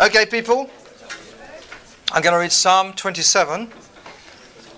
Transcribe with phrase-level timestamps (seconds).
[0.00, 0.68] Okay, people,
[2.10, 3.81] I'm going to read Psalm 27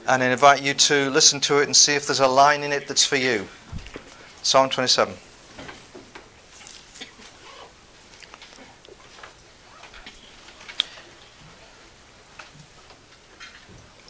[0.07, 2.73] and I invite you to listen to it and see if there's a line in
[2.73, 3.49] it that's for you.
[4.43, 5.15] Psalm 27.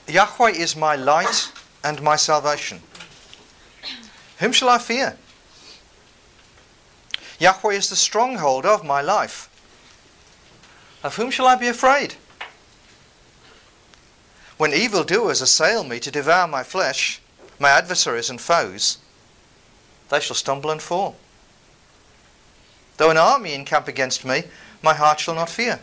[0.08, 1.52] Yahweh is my light
[1.82, 2.80] and my salvation.
[4.38, 5.16] Whom shall I fear?
[7.38, 9.48] Yahweh is the stronghold of my life.
[11.02, 12.16] Of whom shall I be afraid?
[14.56, 17.20] When evildoers assail me to devour my flesh,
[17.58, 18.98] my adversaries and foes,
[20.10, 21.16] they shall stumble and fall.
[22.97, 24.44] Though an army encamp against me,
[24.82, 25.80] my heart shall not fear.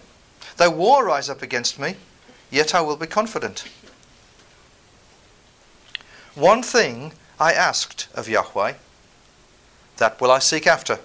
[0.58, 1.96] Though war rise up against me,
[2.50, 3.66] yet I will be confident.
[6.36, 8.74] One thing I asked of Yahweh,
[9.98, 11.00] that will I seek after.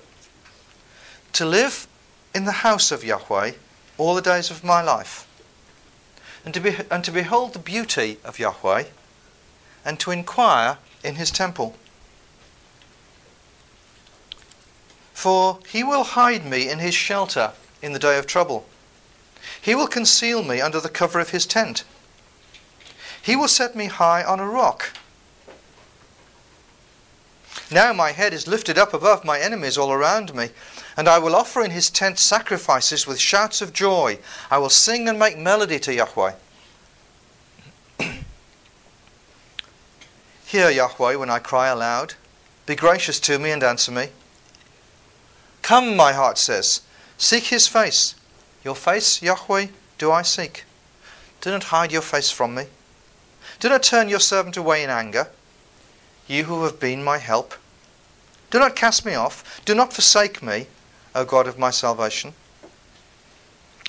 [1.33, 1.89] To live
[2.35, 3.53] in the house of Yahweh
[3.99, 5.26] all the days of my life,
[6.47, 8.85] and to, be, and to behold the beauty of Yahweh,
[9.85, 11.75] and to inquire in his temple.
[15.13, 18.65] For he will hide me in his shelter in the day of trouble.
[19.61, 21.83] He will conceal me under the cover of his tent.
[23.21, 24.93] He will set me high on a rock.
[27.73, 30.51] Now my head is lifted up above my enemies all around me.
[30.97, 34.19] And I will offer in his tent sacrifices with shouts of joy.
[34.51, 36.33] I will sing and make melody to Yahweh.
[40.47, 42.15] Hear, Yahweh, when I cry aloud.
[42.65, 44.09] Be gracious to me and answer me.
[45.63, 46.81] Come, my heart says,
[47.19, 48.15] seek his face.
[48.65, 49.67] Your face, Yahweh,
[49.99, 50.65] do I seek.
[51.41, 52.65] Do not hide your face from me.
[53.61, 55.29] Do not turn your servant away in anger,
[56.27, 57.55] you who have been my help.
[58.51, 59.61] Do not cast me off.
[59.65, 60.67] Do not forsake me.
[61.17, 62.35] O God of my salvation.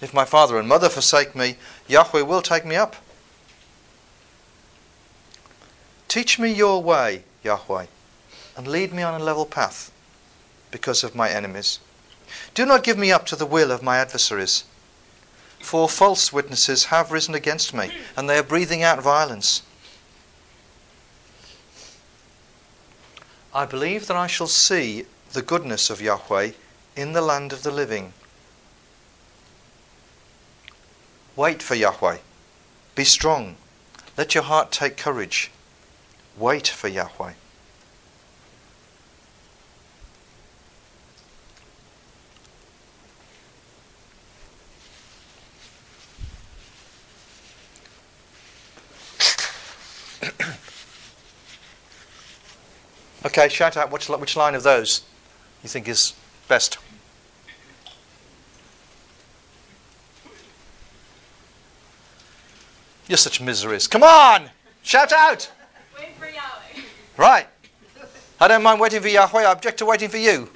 [0.01, 1.57] If my father and mother forsake me,
[1.87, 2.95] Yahweh will take me up.
[6.07, 7.87] Teach me your way, Yahweh,
[8.55, 9.91] and lead me on a level path
[10.71, 11.79] because of my enemies.
[12.53, 14.63] Do not give me up to the will of my adversaries.
[15.59, 19.63] For false witnesses have risen against me, and they are breathing out violence.
[23.53, 26.51] I believe that I shall see the goodness of Yahweh
[26.97, 28.11] in the land of the living.
[31.35, 32.17] Wait for Yahweh.
[32.95, 33.57] Be strong.
[34.17, 35.51] Let your heart take courage.
[36.35, 37.33] Wait for Yahweh.
[53.25, 55.03] okay, shout out which, which line of those
[55.61, 56.15] you think is
[56.47, 56.77] best.
[63.07, 63.87] You're such miseries.
[63.87, 64.49] Come on!
[64.83, 65.49] Shout out!
[65.97, 66.85] Wait for Yahweh.
[67.15, 67.47] Right.
[68.39, 70.49] I don't mind waiting for Yahweh, I object to waiting for you.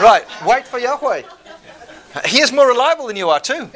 [0.00, 1.22] Right, wait for Yahweh.
[2.26, 3.70] He is more reliable than you are, too.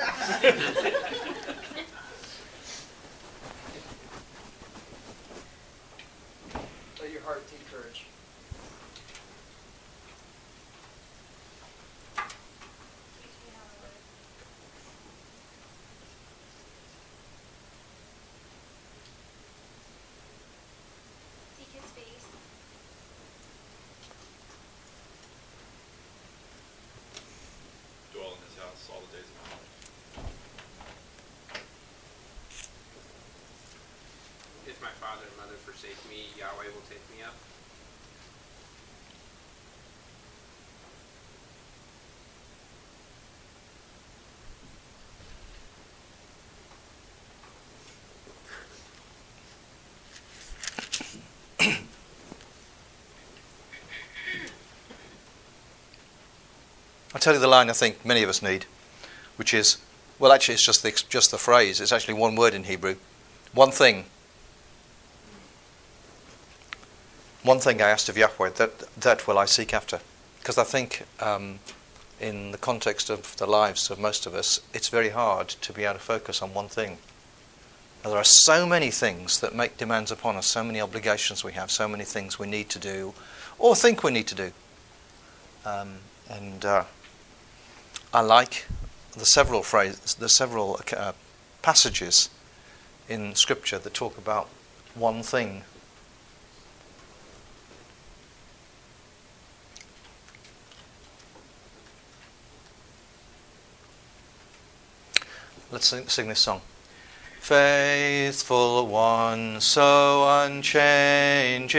[57.22, 58.66] Tell you the line I think many of us need,
[59.36, 59.78] which is,
[60.19, 61.80] well, actually, it's just the, just the phrase.
[61.80, 62.96] It's actually one word in Hebrew.
[63.54, 64.06] One thing.
[67.42, 70.00] One thing I asked of Yahweh, that, that will I seek after.
[70.38, 71.60] Because I think um,
[72.20, 75.84] in the context of the lives of most of us, it's very hard to be
[75.84, 76.98] able to focus on one thing.
[78.04, 81.52] Now, There are so many things that make demands upon us, so many obligations we
[81.52, 83.14] have, so many things we need to do
[83.58, 84.52] or think we need to do.
[85.64, 85.98] Um,
[86.28, 86.84] and uh,
[88.14, 88.67] I like
[89.17, 91.12] the several phrases, the several uh,
[91.62, 92.29] passages
[93.09, 94.49] in Scripture that talk about
[94.94, 95.62] one thing.
[105.70, 106.61] Let's sing, sing this song.
[107.41, 111.73] Faithful one, so unchanging,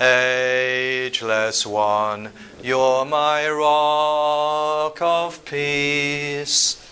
[0.00, 2.30] ageless one,
[2.62, 6.82] you're my rock of peace.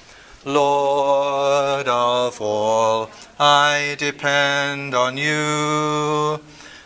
[0.45, 6.41] Lord of all, I depend on you,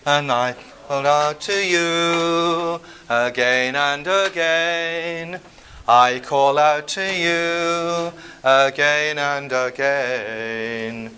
[0.06, 0.54] and I
[0.86, 5.40] hold out to you again and again.
[5.88, 8.12] I call out to you
[8.44, 11.16] again and again.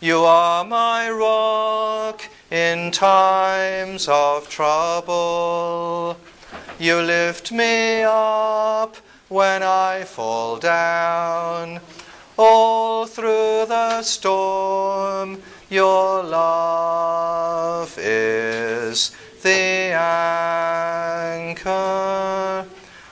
[0.00, 6.16] You are my rock in times of trouble.
[6.78, 8.96] You lift me up
[9.28, 11.80] when I fall down.
[12.38, 15.40] All through the storm,
[15.70, 19.94] your love is the
[21.54, 22.66] anchor.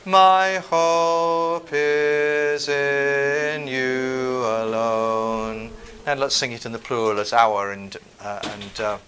[0.05, 5.71] My hope is in you alone.
[6.07, 8.99] And let's sing it in the plural as our and, uh, and uh,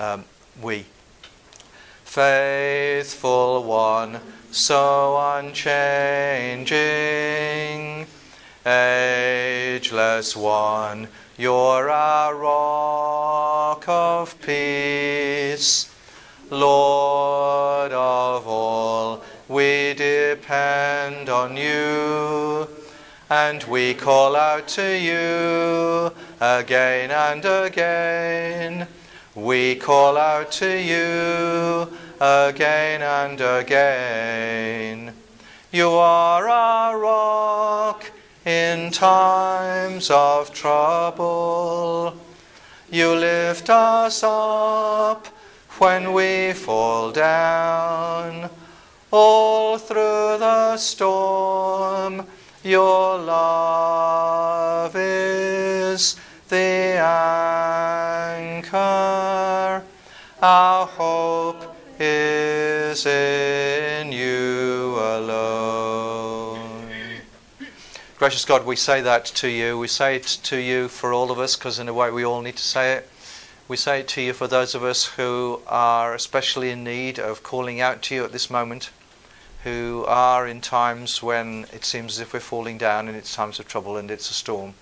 [0.00, 0.24] um,
[0.62, 0.86] we.
[2.04, 4.18] Faithful one,
[4.50, 6.76] so unchanging,
[8.66, 11.06] ageless one,
[11.36, 15.94] you're our rock of peace.
[16.50, 22.66] Lord of all, we depend on you,
[23.28, 26.10] and we call out to you
[26.40, 28.88] again and again.
[29.36, 35.14] We call out to you again and again.
[35.70, 38.10] You are our rock
[38.44, 42.16] in times of trouble.
[42.90, 45.28] You lift us up
[45.78, 48.50] when we fall down.
[49.12, 52.26] All through the storm,
[52.64, 56.16] your love is
[56.50, 56.98] the
[58.58, 59.84] anchor.
[60.42, 66.82] Our hope is in you alone.
[68.18, 69.78] Gracious God, we say that to you.
[69.78, 72.42] We say it to you for all of us because, in a way, we all
[72.42, 73.08] need to say it.
[73.68, 77.44] We say it to you for those of us who are especially in need of
[77.44, 78.90] calling out to you at this moment,
[79.62, 83.60] who are in times when it seems as if we're falling down and it's times
[83.60, 84.74] of trouble and it's a storm.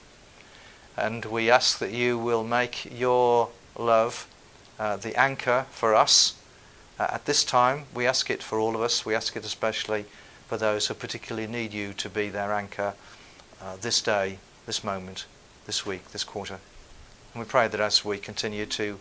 [0.99, 4.27] And we ask that you will make your love
[4.79, 6.35] uh, the anchor for us
[6.99, 7.85] uh, at this time.
[7.95, 9.07] We ask it for all of us.
[9.07, 10.07] We ask it especially
[10.49, 12.95] for those who particularly need you to be their anchor
[13.63, 15.27] uh, this day, this moment,
[15.67, 16.59] this week, this quarter.
[17.35, 18.99] And we pray that as we continue to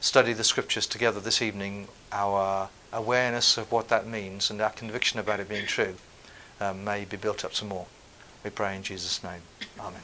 [0.00, 5.20] study the scriptures together this evening, our awareness of what that means and our conviction
[5.20, 5.96] about it being true
[6.60, 7.86] um, may be built up some more.
[8.44, 9.42] We pray in Jesus' name.
[9.78, 10.00] Amen.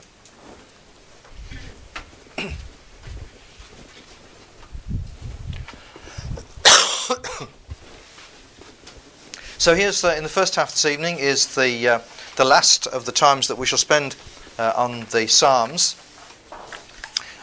[9.58, 12.00] so here's uh, in the first half this evening is the uh,
[12.36, 14.16] the last of the times that we shall spend
[14.58, 15.96] uh, on the Psalms.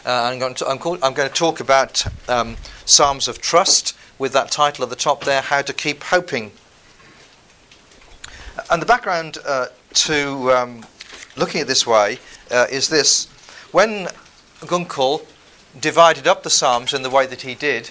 [0.04, 3.96] Uh, I'm, going to, I'm, call, I'm, going to, talk about um, Psalms of Trust
[4.18, 6.50] with that title at the top there, How to Keep Hoping.
[8.70, 10.84] And the background uh, to um,
[11.36, 12.18] looking at this way
[12.50, 13.26] uh, is this.
[13.70, 14.08] When
[14.66, 15.26] Gunkel
[15.78, 17.90] divided up the Psalms in the way that he did,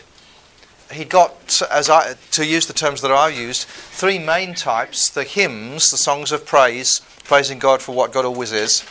[0.92, 5.24] he got, as I, to use the terms that I used, three main types the
[5.24, 8.84] hymns, the songs of praise, praising God for what God always is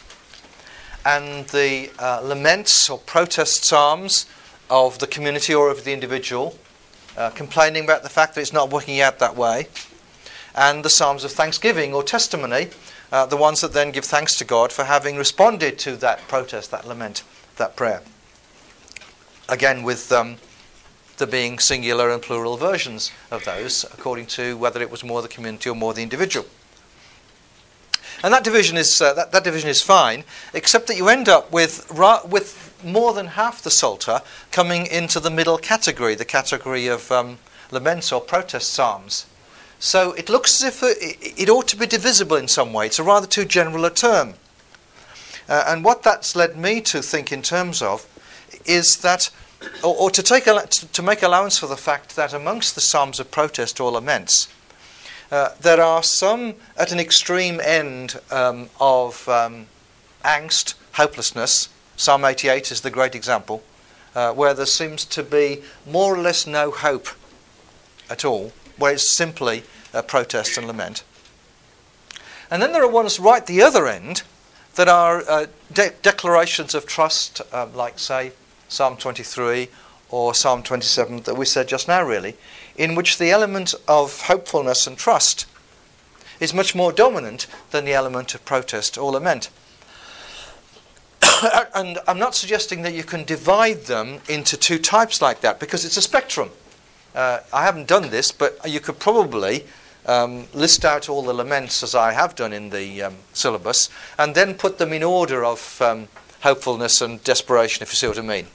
[1.05, 4.27] and the uh, laments or protest psalms
[4.69, 6.59] of the community or of the individual,
[7.17, 9.67] uh, complaining about the fact that it's not working out that way,
[10.55, 12.69] and the psalms of thanksgiving or testimony,
[13.13, 16.71] uh, the ones that then give thanks to God for having responded to that protest,
[16.71, 17.23] that lament,
[17.61, 18.02] that prayer.
[19.49, 20.37] Again, with um,
[21.19, 25.29] there being singular and plural versions of those, according to whether it was more the
[25.29, 26.47] community or more the individual.
[28.25, 31.52] And that division is uh, that, that division is fine, except that you end up
[31.52, 36.87] with ra- with more than half the psalter coming into the middle category, the category
[36.87, 37.38] of um,
[37.71, 39.26] laments or protest psalms.
[39.79, 42.87] So it looks as if it, it ought to be divisible in some way.
[42.87, 44.35] It's a rather too general a term.
[45.50, 48.07] Uh, and what that's led me to think in terms of
[48.64, 49.30] is that,
[49.83, 53.33] or, or to, take to, make allowance for the fact that amongst the Psalms of
[53.33, 54.49] protest or laments,
[55.33, 59.66] uh, there are some at an extreme end um, of um,
[60.25, 61.69] angst, hopelessness.
[61.97, 63.64] Psalm 88 is the great example,
[64.14, 67.09] uh, where there seems to be more or less no hope
[68.09, 71.02] at all, where it's simply a protest and lament.
[72.52, 74.23] And then there are ones right the other end
[74.75, 78.33] that are uh, de- declarations of trust, um, like, say,
[78.69, 79.69] Psalm 23
[80.11, 82.37] or Psalm 27 that we said just now, really,
[82.77, 85.47] in which the element of hopefulness and trust
[86.41, 89.50] is much more dominant than the element of protest or lament.
[91.75, 95.85] and I'm not suggesting that you can divide them into two types like that because
[95.85, 96.50] it's a spectrum.
[97.15, 99.65] Uh, I haven't done this, but you could probably
[100.11, 103.88] um, list out all the laments as I have done in the um, syllabus
[104.19, 106.09] and then put them in order of um,
[106.43, 108.47] hopefulness and desperation, if you see what I mean.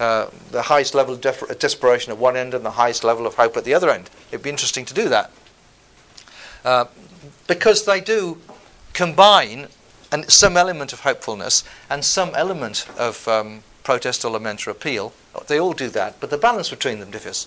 [0.00, 3.34] Uh, the highest level of def- desperation at one end and the highest level of
[3.34, 4.10] hope at the other end.
[4.30, 5.30] It'd be interesting to do that.
[6.64, 6.86] Uh,
[7.46, 8.38] because they do
[8.92, 9.68] combine
[10.10, 15.12] and some element of hopefulness and some element of um, protest or lament or appeal.
[15.46, 17.46] They all do that, but the balance between them differs.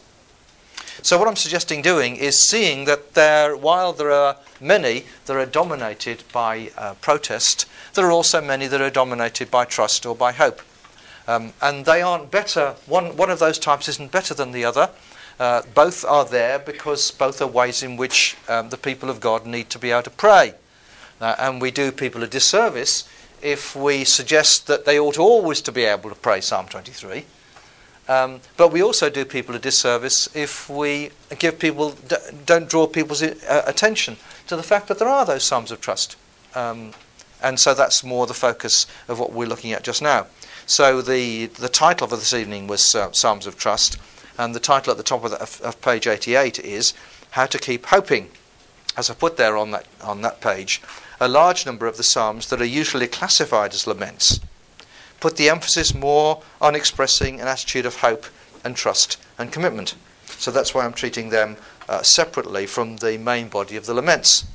[1.02, 5.46] So what I'm suggesting doing is seeing that there, while there are many that are
[5.46, 10.32] dominated by uh, protest, there are also many that are dominated by trust or by
[10.32, 10.62] hope.
[11.28, 14.90] Um, and they aren't better, one, one of those types isn't better than the other.
[15.40, 19.46] Uh, both are there because both are ways in which um, the people of God
[19.46, 20.54] need to be able to pray.
[21.20, 23.08] Uh, and we do people a disservice
[23.42, 27.26] if we suggest that they ought always to be able to pray Psalm 23
[28.08, 31.96] um, but we also do people a disservice if we give people
[32.46, 34.18] don't draw people's uh, attention
[34.48, 36.16] to the fact that there are those psalms of trust,
[36.56, 36.94] um,
[37.42, 40.28] and so that's more the focus of what we're looking at just now.
[40.66, 43.98] So the the title for this evening was uh, Psalms of Trust,
[44.38, 46.94] and the title at the top of, the, of, of page 88 is
[47.32, 48.30] How to Keep Hoping.
[48.98, 50.82] As I put there on that on that page,
[51.20, 54.40] a large number of the psalms that are usually classified as laments
[55.22, 58.26] put the emphasis more on expressing an attitude of hope
[58.66, 59.96] and trust and commitment.
[60.26, 61.56] So that's why I'm treating them
[61.88, 64.46] uh, separately from the main body of the laments.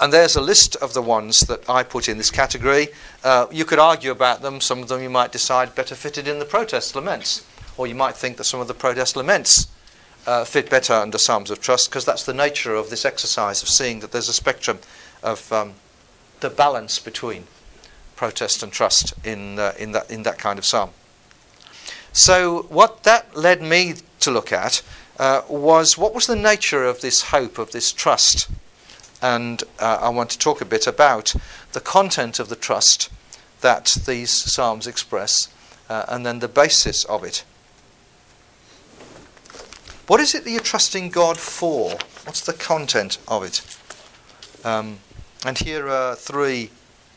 [0.00, 2.88] And there's a list of the ones that I put in this category.
[3.22, 4.60] Uh, you could argue about them.
[4.60, 7.44] Some of them you might decide better fitted in the protest laments.
[7.76, 9.68] Or you might think that some of the protest laments
[10.26, 13.68] uh, fit better under Psalms of Trust, because that's the nature of this exercise of
[13.68, 14.78] seeing that there's a spectrum
[15.22, 15.74] of um,
[16.40, 17.46] the balance between
[18.20, 20.90] protest and trust in, uh, in, that, in that kind of psalm.
[22.12, 24.82] So, what that led me to look at
[25.18, 28.50] uh, was what was the nature of this hope, of this trust?
[29.22, 31.34] And uh, I want to talk a bit about
[31.72, 33.08] the content of the trust
[33.62, 35.48] that these psalms express
[35.88, 37.42] uh, and then the basis of it.
[40.08, 41.92] What is it that you're trusting God for?
[42.26, 43.62] What's the content of it?
[44.62, 44.98] Um,
[45.46, 46.68] and here are three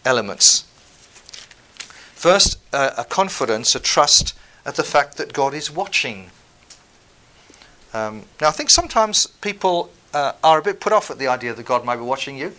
[0.06, 0.64] elements
[2.24, 4.34] First, uh, a confidence, a trust
[4.66, 6.32] at the fact that God is watching.
[7.94, 11.54] Um, now, I think sometimes people uh, are a bit put off at the idea
[11.54, 12.54] that God might be watching you.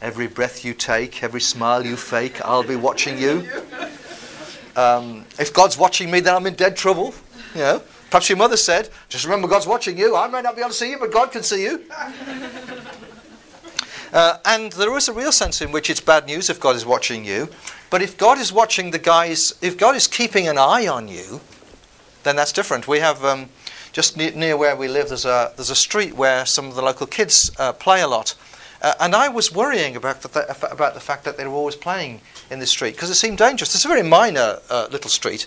[0.00, 3.48] Every breath you take, every smile you fake, I'll be watching you.
[4.74, 7.14] Um, if God's watching me, then I'm in dead trouble.
[7.54, 10.16] You know, perhaps your mother said, "Just remember, God's watching you.
[10.16, 11.84] I may not be able to see you, but God can see you."
[14.12, 16.84] Uh, and there is a real sense in which it's bad news if God is
[16.84, 17.48] watching you.
[17.88, 21.40] But if God is watching the guys, if God is keeping an eye on you,
[22.22, 22.86] then that's different.
[22.86, 23.48] We have um,
[23.92, 25.08] just near, near, where we live.
[25.08, 28.34] There's a there's a street where some of the local kids uh, play a lot,
[28.82, 32.20] uh, and I was worrying about the, about the fact that they were always playing
[32.50, 33.74] in this street because it seemed dangerous.
[33.74, 35.46] It's a very minor uh, little street.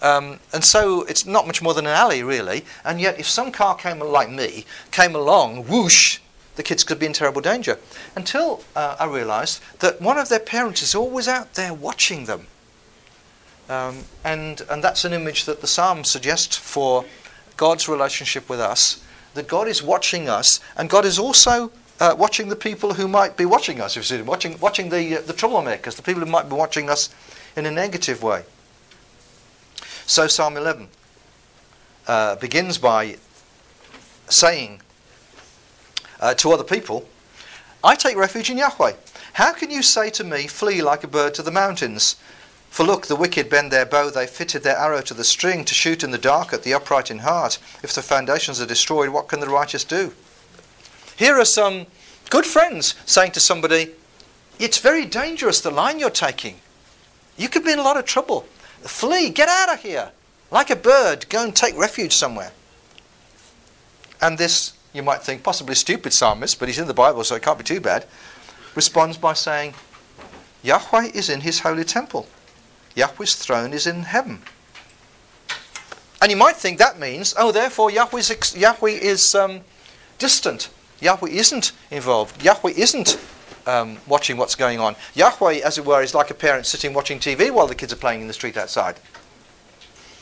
[0.00, 2.64] Um, and so it's not much more than an alley, really.
[2.84, 6.18] And yet, if some car came like me, came along, whoosh,
[6.56, 7.78] the kids could be in terrible danger.
[8.14, 12.46] Until uh, I realised that one of their parents is always out there watching them.
[13.68, 17.04] Um, and, and that's an image that the psalm suggests for
[17.56, 19.02] God's relationship with us.
[19.34, 23.36] That God is watching us, and God is also uh, watching the people who might
[23.36, 23.96] be watching us.
[23.96, 26.90] If you see, watching, watching the, uh, the troublemakers, the people who might be watching
[26.90, 27.08] us
[27.56, 28.42] in a negative way.
[30.06, 30.88] So Psalm 11
[32.06, 33.16] uh, begins by
[34.28, 34.82] saying
[36.22, 37.06] uh, to other people,
[37.84, 38.94] I take refuge in Yahweh.
[39.34, 42.16] How can you say to me, Flee like a bird to the mountains?
[42.70, 45.74] For look, the wicked bend their bow, they fitted their arrow to the string to
[45.74, 47.58] shoot in the dark at the upright in heart.
[47.82, 50.14] If the foundations are destroyed, what can the righteous do?
[51.16, 51.86] Here are some
[52.30, 53.90] good friends saying to somebody,
[54.58, 56.60] It's very dangerous, the line you're taking.
[57.36, 58.42] You could be in a lot of trouble.
[58.80, 60.12] Flee, get out of here.
[60.50, 62.52] Like a bird, go and take refuge somewhere.
[64.20, 67.42] And this, you might think, possibly stupid psalmist, but he's in the Bible, so it
[67.42, 68.06] can't be too bad,
[68.74, 69.74] responds by saying,
[70.62, 72.26] Yahweh is in his holy temple.
[72.94, 74.42] Yahweh's throne is in heaven.
[76.20, 79.62] And you might think that means, oh, therefore ex- Yahweh is um,
[80.18, 80.70] distant.
[81.00, 82.42] Yahweh isn't involved.
[82.44, 83.18] Yahweh isn't
[83.66, 84.94] um, watching what's going on.
[85.14, 87.96] Yahweh, as it were, is like a parent sitting watching TV while the kids are
[87.96, 89.00] playing in the street outside.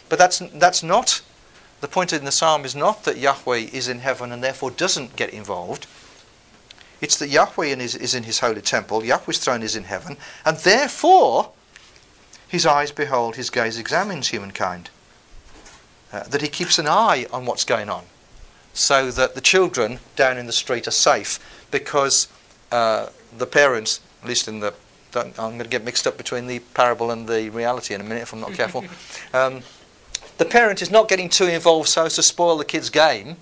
[0.08, 1.20] But that's, that's not,
[1.80, 5.16] the point in the psalm is not that Yahweh is in heaven and therefore doesn't
[5.16, 5.86] get involved.
[7.00, 10.58] It's that Yahweh is, is in his holy temple, Yahweh's throne is in heaven, and
[10.58, 11.52] therefore
[12.48, 14.90] his eyes behold, his gaze examines humankind.
[16.12, 18.04] Uh, that he keeps an eye on what's going on
[18.72, 21.38] so that the children down in the street are safe
[21.70, 22.26] because
[22.72, 23.06] uh,
[23.38, 24.74] the parents, at least in the,
[25.14, 28.22] I'm going to get mixed up between the parable and the reality in a minute
[28.22, 28.84] if I'm not careful.
[29.32, 29.62] Um,
[30.40, 33.36] the parent is not getting too involved so as to spoil the kid's game,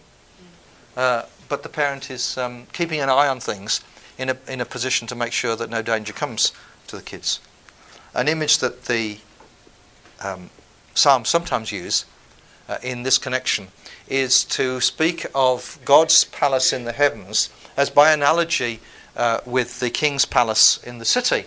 [0.97, 3.81] uh, but the parent is um, keeping an eye on things
[4.19, 6.53] in a, in a position to make sure that no danger comes
[6.89, 7.39] to the kids.
[8.15, 9.19] An image that the
[10.25, 10.51] um,
[10.93, 12.05] Psalms sometimes use
[12.69, 13.69] uh, in this connection
[14.09, 18.81] is to speak of God's palace in the heavens as by analogy
[19.17, 21.45] uh, with the king's palace in the city.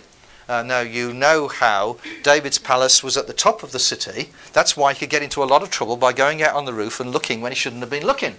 [0.48, 4.30] Uh, now, you know how David's palace was at the top of the city.
[4.52, 6.72] That's why he could get into a lot of trouble by going out on the
[6.72, 8.34] roof and looking when he shouldn't have been looking.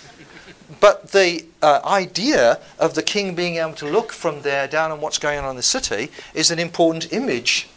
[0.80, 5.00] but the uh, idea of the king being able to look from there down on
[5.00, 7.68] what's going on in the city is an important image,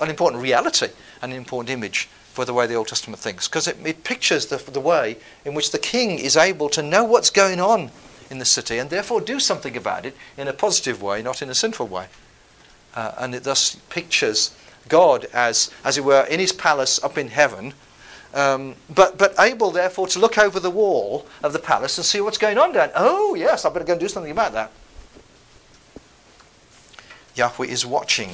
[0.00, 0.88] an important reality,
[1.22, 3.48] an important image for the way the Old Testament thinks.
[3.48, 7.04] Because it, it pictures the, the way in which the king is able to know
[7.04, 7.90] what's going on
[8.30, 11.48] in the city and therefore do something about it in a positive way, not in
[11.48, 12.06] a sinful way.
[12.98, 14.50] Uh, and it thus pictures
[14.88, 17.72] God as, as it were, in his palace up in heaven,
[18.34, 22.20] um, but, but able therefore to look over the wall of the palace and see
[22.20, 22.90] what's going on down.
[22.96, 24.72] Oh, yes, I better go and do something about that.
[27.36, 28.30] Yahweh is watching.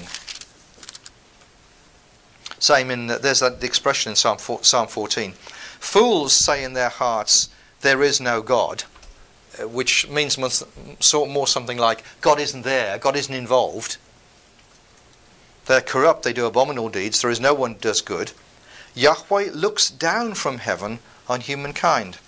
[2.59, 5.33] Same in, there's that expression in Psalm, Psalm 14.
[5.79, 7.51] Fools say in their hearts,
[7.83, 8.85] There is no God.
[9.61, 13.99] Uh, which means more something like God isn't there, God isn't involved.
[15.66, 18.33] They're corrupt, they do abominable deeds, there is no one does good.
[18.94, 20.98] Yahweh looks down from heaven
[21.29, 22.18] on humankind.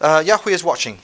[0.00, 0.98] Uh, Yahweh is watching.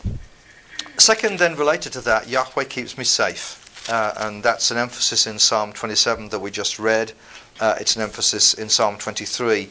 [0.99, 3.63] Second, then related to that, Yahweh keeps me safe.
[3.89, 7.13] Uh, and that's an emphasis in Psalm 27 that we just read.
[7.61, 9.71] Uh, it's an emphasis in Psalm 23,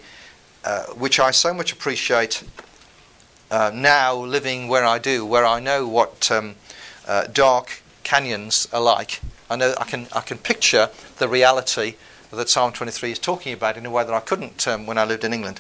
[0.64, 2.44] uh, which I so much appreciate
[3.52, 6.56] uh, now living where I do, where I know what um,
[7.08, 9.20] uh, dark canyons alike.
[9.50, 11.96] I know I can I can picture the reality
[12.32, 15.04] that Psalm 23 is talking about in a way that I couldn't um, when I
[15.04, 15.60] lived in England.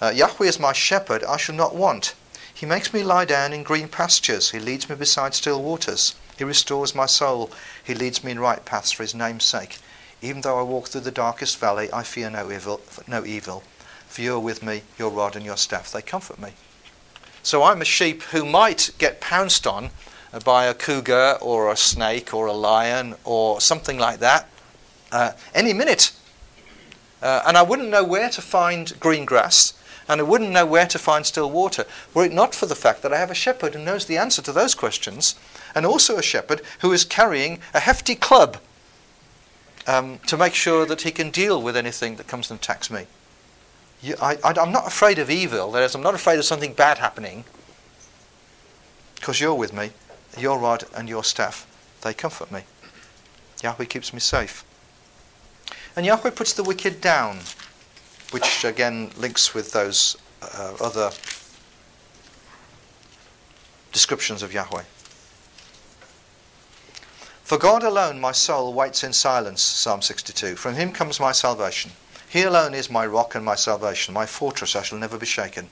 [0.00, 2.14] Uh, Yahweh is my shepherd; I shall not want.
[2.54, 4.52] He makes me lie down in green pastures.
[4.52, 6.14] He leads me beside still waters.
[6.38, 7.50] He restores my soul.
[7.82, 9.78] He leads me in right paths for His name's sake.
[10.20, 12.80] Even though I walk through the darkest valley, I fear no evil.
[13.08, 13.64] No evil.
[14.06, 14.82] For you are with me.
[14.98, 16.52] Your rod and your staff they comfort me.
[17.42, 19.90] So I'm a sheep who might get pounced on
[20.44, 24.48] by a cougar or a snake or a lion or something like that
[25.12, 26.12] uh, any minute.
[27.20, 29.74] Uh, and I wouldn't know where to find green grass
[30.08, 33.02] and I wouldn't know where to find still water were it not for the fact
[33.02, 35.36] that I have a shepherd who knows the answer to those questions
[35.74, 38.58] and also a shepherd who is carrying a hefty club
[39.86, 43.06] um, to make sure that he can deal with anything that comes and attacks me.
[44.00, 45.70] You, I, am not afraid of evil.
[45.72, 47.44] That is, I'm not afraid of something bad happening
[49.14, 49.90] because you're with me.
[50.38, 51.66] Your rod and your staff,
[52.02, 52.62] they comfort me.
[53.62, 54.64] Yahweh keeps me safe.
[55.94, 57.40] And Yahweh puts the wicked down,
[58.30, 61.10] which again links with those uh, other
[63.92, 64.84] descriptions of Yahweh.
[67.44, 70.56] For God alone my soul waits in silence, Psalm 62.
[70.56, 71.90] From him comes my salvation.
[72.28, 75.68] He alone is my rock and my salvation, my fortress, I shall never be shaken.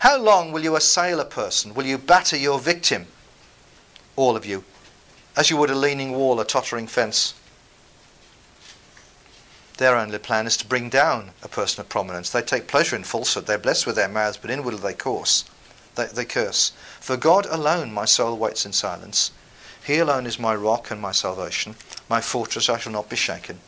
[0.00, 1.74] How long will you assail a person?
[1.74, 3.06] Will you batter your victim?
[4.16, 4.64] All of you,
[5.36, 7.34] as you would a leaning wall, a tottering fence.
[9.78, 12.30] Their only plan is to bring down a person of prominence.
[12.30, 13.46] They take pleasure in falsehood.
[13.46, 15.44] They're blessed with their mouths, but inwardly they curse.
[15.96, 16.72] They, they curse.
[17.00, 19.32] For God alone my soul waits in silence.
[19.84, 21.74] He alone is my rock and my salvation.
[22.08, 23.58] My fortress I shall not be shaken.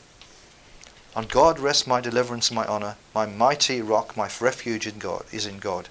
[1.16, 2.96] On God rests my deliverance and my honour.
[3.14, 5.88] My mighty rock, my refuge in God is in God.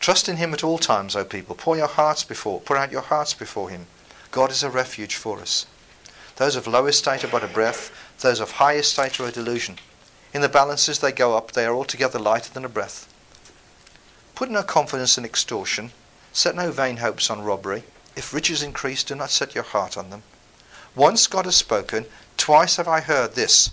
[0.00, 1.54] Trust in him at all times, O people.
[1.54, 3.86] Pour your hearts before, pour out your hearts before him.
[4.30, 5.66] God is a refuge for us.
[6.36, 9.76] Those of low estate are but a breath, those of high estate are a delusion.
[10.32, 13.12] In the balances they go up, they are altogether lighter than a breath.
[14.34, 15.92] Put no confidence in extortion,
[16.32, 17.84] set no vain hopes on robbery.
[18.16, 20.22] If riches increase, do not set your heart on them.
[20.96, 22.06] Once God has spoken,
[22.38, 23.70] twice have I heard this.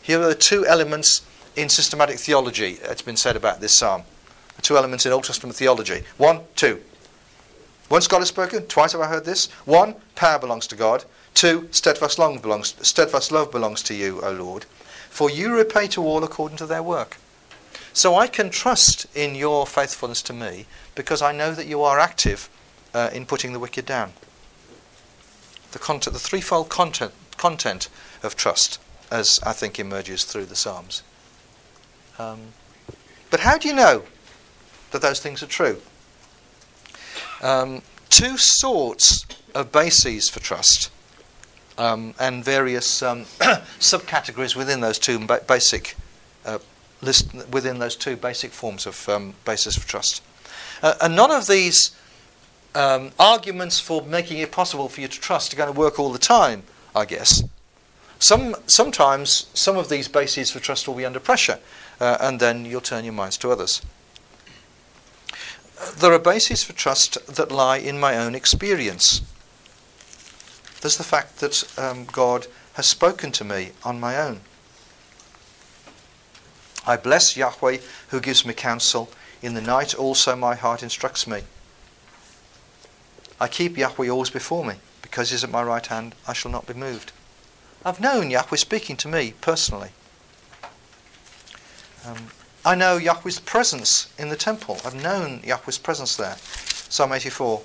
[0.00, 1.20] Here are the two elements
[1.54, 4.04] in systematic theology that's been said about this psalm.
[4.62, 6.02] Two elements in Old Testament theology.
[6.16, 6.82] One, two.
[7.88, 9.50] Once God has spoken, twice have I heard this.
[9.64, 11.04] One, power belongs to God.
[11.34, 14.64] Two, steadfast love belongs, steadfast love belongs to you, O Lord.
[15.10, 17.18] For you repay to all according to their work.
[17.92, 21.98] So I can trust in your faithfulness to me because I know that you are
[21.98, 22.50] active
[22.92, 24.12] uh, in putting the wicked down.
[25.72, 27.88] The, content, the threefold content, content
[28.22, 31.02] of trust, as I think emerges through the Psalms.
[32.18, 32.48] Um,
[33.30, 34.02] but how do you know
[34.90, 35.80] that those things are true?
[37.42, 40.90] Um, two sorts of bases for trust
[41.78, 43.22] um, and various um,
[43.78, 45.96] subcategories within those two ba- basic
[46.44, 46.58] uh,
[47.02, 50.22] list within those two basic forms of um, basis for trust.
[50.82, 51.94] Uh, and none of these
[52.74, 56.12] um, arguments for making it possible for you to trust are going to work all
[56.12, 56.62] the time,
[56.94, 57.42] I guess.
[58.18, 61.58] Some, sometimes some of these bases for trust will be under pressure,
[62.00, 63.82] uh, and then you'll turn your minds to others.
[65.98, 69.22] There are bases for trust that lie in my own experience.
[70.80, 74.40] There's the fact that um, God has spoken to me on my own.
[76.86, 79.10] I bless Yahweh who gives me counsel.
[79.42, 81.42] In the night also my heart instructs me.
[83.40, 84.74] I keep Yahweh always before me.
[85.02, 87.12] Because he's at my right hand, I shall not be moved.
[87.84, 89.90] I've known Yahweh speaking to me personally.
[92.04, 92.28] Um,
[92.66, 94.80] I know Yahweh's presence in the temple.
[94.84, 96.34] I've known Yahweh's presence there.
[96.88, 97.62] Psalm 84.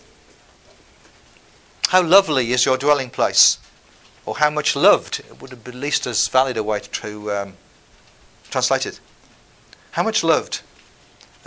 [1.88, 3.58] How lovely is your dwelling place?
[4.28, 5.22] Or how much loved?
[5.22, 7.54] It would have been at least as valid a way to um,
[8.52, 9.00] translate it.
[9.94, 10.62] How much loved,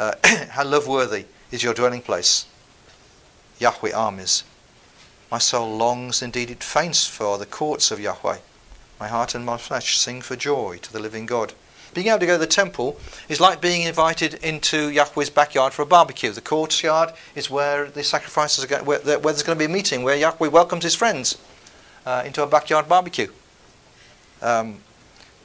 [0.00, 2.46] uh, how loveworthy is your dwelling place?
[3.60, 4.42] Yahweh armies.
[5.30, 8.38] My soul longs, indeed it faints for the courts of Yahweh.
[8.98, 11.52] My heart and my flesh sing for joy to the living God.
[11.94, 15.82] Being able to go to the temple is like being invited into Yahweh's backyard for
[15.82, 16.32] a barbecue.
[16.32, 19.74] The courtyard is where the sacrifices are going, where, where there's going to be a
[19.74, 21.38] meeting where Yahweh welcomes his friends
[22.04, 23.28] uh, into a backyard barbecue.
[24.42, 24.78] Um,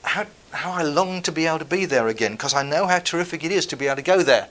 [0.04, 3.00] how, how I long to be able to be there again because I know how
[3.00, 4.50] terrific it is to be able to go there.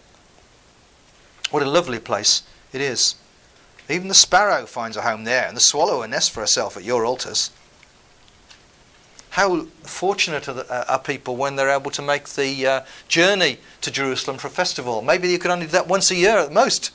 [1.50, 3.16] What a lovely place it is.
[3.88, 6.84] Even the sparrow finds a home there, and the swallow a nest for herself at
[6.84, 7.50] your altars.
[9.38, 13.58] How fortunate are, the, uh, are, people when they're able to make the uh, journey
[13.82, 15.00] to Jerusalem for a festival.
[15.00, 16.90] Maybe you can only do that once a year at most.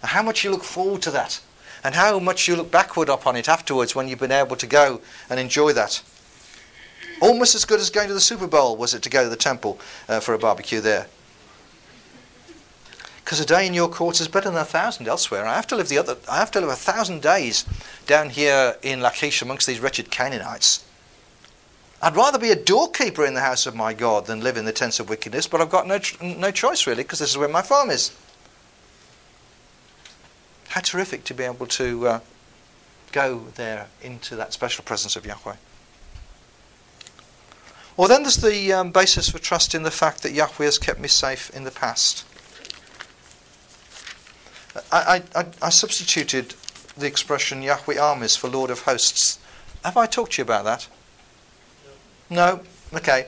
[0.00, 1.40] How much you look forward to that,
[1.82, 5.00] and how much you look backward upon it afterwards when you've been able to go
[5.28, 6.00] and enjoy that.
[7.20, 9.34] Almost as good as going to the Super Bowl was it to go to the
[9.34, 11.08] temple uh, for a barbecue there.
[13.24, 15.44] Because a day in your courts is better than a thousand elsewhere.
[15.44, 16.18] I have to live the other.
[16.30, 17.64] I have to live a thousand days
[18.06, 20.84] down here in Lachish amongst these wretched Canaanites.
[22.04, 24.72] I'd rather be a doorkeeper in the house of my God than live in the
[24.72, 27.62] tents of wickedness, but I've got no, no choice really because this is where my
[27.62, 28.14] farm is.
[30.68, 32.20] How terrific to be able to uh,
[33.12, 35.54] go there into that special presence of Yahweh.
[37.96, 41.00] Well, then there's the um, basis for trust in the fact that Yahweh has kept
[41.00, 42.26] me safe in the past.
[44.92, 46.54] I, I, I substituted
[46.98, 49.38] the expression Yahweh armies for Lord of hosts.
[49.82, 50.86] Have I talked to you about that?
[52.34, 52.60] No?
[52.92, 53.26] Okay.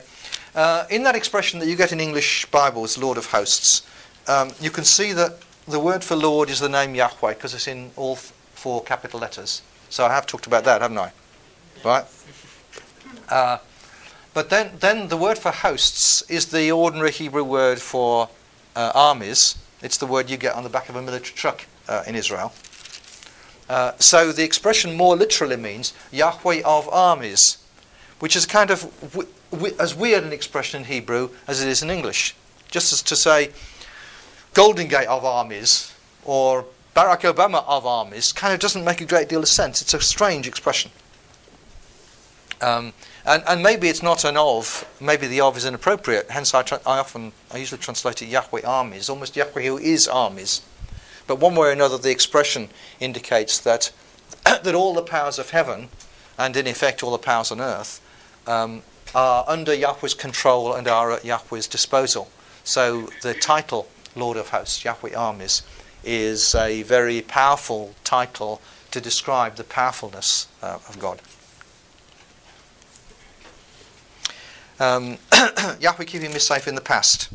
[0.53, 3.87] Uh, in that expression that you get in English Bibles, Lord of Hosts,
[4.27, 7.69] um, you can see that the word for Lord is the name Yahweh because it's
[7.69, 9.61] in all f- four capital letters.
[9.89, 11.13] So I have talked about that, haven't I?
[11.85, 12.03] Right?
[13.29, 13.59] Uh,
[14.33, 18.27] but then, then the word for hosts is the ordinary Hebrew word for
[18.75, 19.57] uh, armies.
[19.81, 22.51] It's the word you get on the back of a military truck uh, in Israel.
[23.69, 27.59] Uh, so the expression more literally means Yahweh of armies
[28.19, 31.81] which is kind of w- w- as weird an expression in Hebrew as it is
[31.81, 32.35] in English.
[32.69, 33.51] Just as to say
[34.53, 35.93] Golden Gate of armies
[36.25, 39.81] or Barack Obama of armies kind of doesn't make a great deal of sense.
[39.81, 40.91] It's a strange expression.
[42.59, 46.31] Um, and, and, maybe it's not an of, maybe the of is inappropriate.
[46.31, 50.07] Hence, I, tra- I often, I usually translate it Yahweh armies, almost Yahweh who is
[50.07, 50.61] armies.
[51.27, 53.91] But one way or another, the expression indicates that,
[54.43, 55.89] that all the powers of heaven,
[56.39, 58.01] and in effect all the powers on earth,
[58.47, 58.81] um,
[59.13, 62.29] are under Yahweh's control and are at Yahweh's disposal.
[62.63, 65.61] So the title Lord of hosts, Yahweh armies,
[66.03, 71.21] is a very powerful title to describe the powerfulness uh, of God.
[74.79, 75.17] Um,
[75.79, 77.29] Yahweh keeping me safe in the past.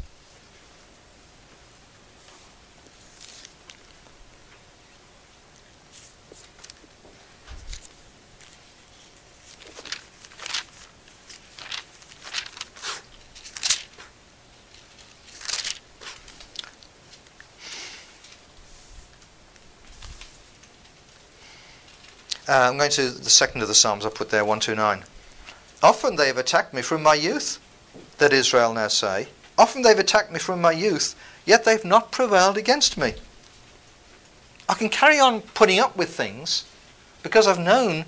[22.52, 25.04] Uh, I'm going to the second of the Psalms I put there, 129.
[25.82, 27.58] Often they have attacked me from my youth,
[28.18, 29.28] that Israel now say.
[29.56, 31.14] Often they've attacked me from my youth,
[31.46, 33.14] yet they've not prevailed against me.
[34.68, 36.66] I can carry on putting up with things
[37.22, 38.04] because I've known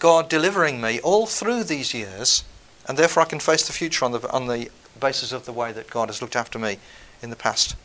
[0.00, 2.42] God delivering me all through these years,
[2.88, 5.70] and therefore I can face the future on the, on the basis of the way
[5.70, 6.78] that God has looked after me
[7.22, 7.76] in the past.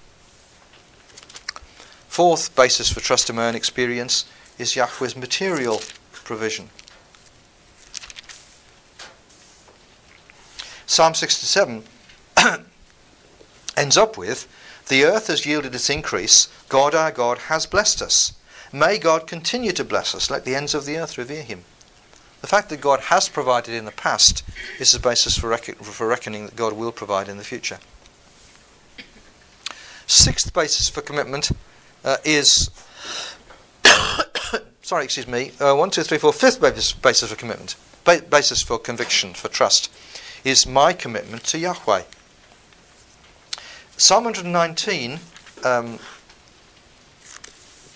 [2.08, 4.26] Fourth basis for trust in my own experience
[4.58, 5.82] is Yahweh's material
[6.29, 6.69] provision.
[10.85, 11.83] Psalm 67
[13.75, 14.47] ends up with
[14.89, 18.33] The earth has yielded its increase, God our God has blessed us.
[18.71, 21.63] May God continue to bless us, let the ends of the earth revere him.
[22.41, 24.43] The fact that God has provided in the past
[24.79, 27.79] is the basis for, reckon, for reckoning that God will provide in the future.
[30.05, 31.49] Sixth basis for commitment
[32.05, 32.69] uh, is
[34.89, 37.75] sorry, excuse me, uh, one, two, three, four, fifth basis, basis for commitment,
[38.06, 39.93] ba- basis for conviction, for trust,
[40.43, 42.02] is my commitment to Yahweh.
[43.97, 45.19] Psalm 119
[45.63, 45.99] um,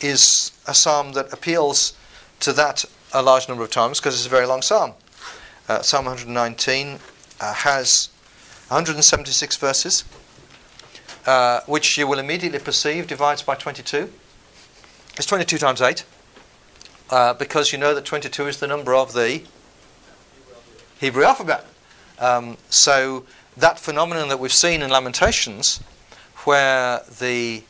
[0.02, 1.98] is a psalm that appeals
[2.40, 4.94] to that a large number of times because it's a very long psalm.
[5.68, 7.00] Uh, psalm 119
[7.42, 8.10] uh, has
[8.68, 10.04] 176 verses,
[11.26, 14.14] uh, which you will immediately perceive divides by 22.
[15.18, 16.06] It's 22 times 8
[17.10, 19.44] uh, because you know that 22 is the number of the
[21.00, 21.66] Hebrew alphabet.
[22.20, 23.26] Um, so
[23.58, 25.80] that phenomenon that we've seen in Lamentations,
[26.46, 27.64] where the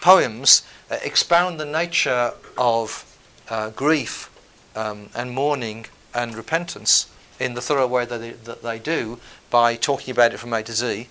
[0.00, 3.04] poems uh, expound the nature of
[3.48, 4.30] uh, grief
[4.74, 9.18] um, and mourning and repentance in the thorough way that they, that they do
[9.50, 11.08] by talking about it from A to Z.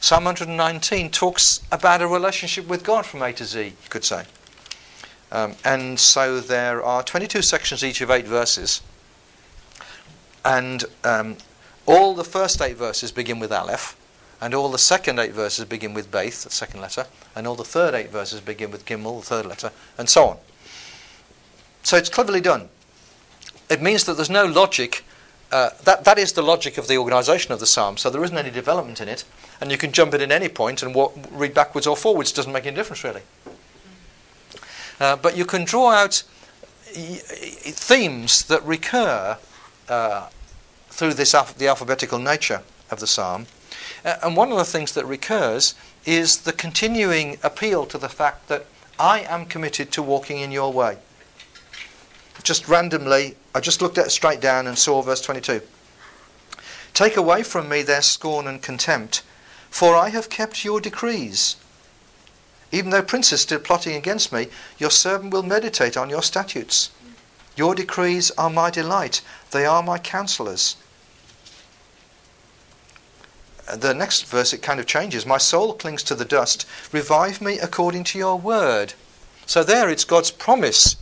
[0.00, 4.24] Psalm 119 talks about a relationship with God from A to Z, you could say.
[5.32, 8.80] Um, and so there are 22 sections, each of eight verses.
[10.44, 11.36] And um,
[11.86, 13.96] all the first eight verses begin with Aleph,
[14.40, 17.64] and all the second eight verses begin with Beth, the second letter, and all the
[17.64, 20.36] third eight verses begin with Gimel, the third letter, and so on.
[21.82, 22.68] So it's cleverly done.
[23.68, 25.04] It means that there's no logic.
[25.50, 28.36] Uh, that, that is the logic of the organisation of the psalm, so there isn't
[28.36, 29.24] any development in it,
[29.60, 32.66] and you can jump in any point and walk, read backwards or forwards, doesn't make
[32.66, 33.22] any difference really.
[35.00, 36.22] Uh, but you can draw out
[36.86, 39.36] themes that recur
[39.88, 40.28] uh,
[40.88, 43.46] through this the alphabetical nature of the psalm.
[44.04, 48.48] Uh, and one of the things that recurs is the continuing appeal to the fact
[48.48, 48.66] that
[48.98, 50.98] I am committed to walking in your way.
[52.42, 55.60] Just randomly, I just looked at straight down and saw verse 22.
[56.94, 59.22] Take away from me their scorn and contempt,
[59.68, 61.56] for I have kept your decrees.
[62.72, 64.48] Even though princes still plotting against me,
[64.78, 66.90] your servant will meditate on your statutes.
[67.56, 70.76] Your decrees are my delight, they are my counselors.
[73.74, 75.26] The next verse it kind of changes.
[75.26, 76.66] My soul clings to the dust.
[76.92, 78.94] Revive me according to your word.
[79.44, 80.96] So there it's God's promise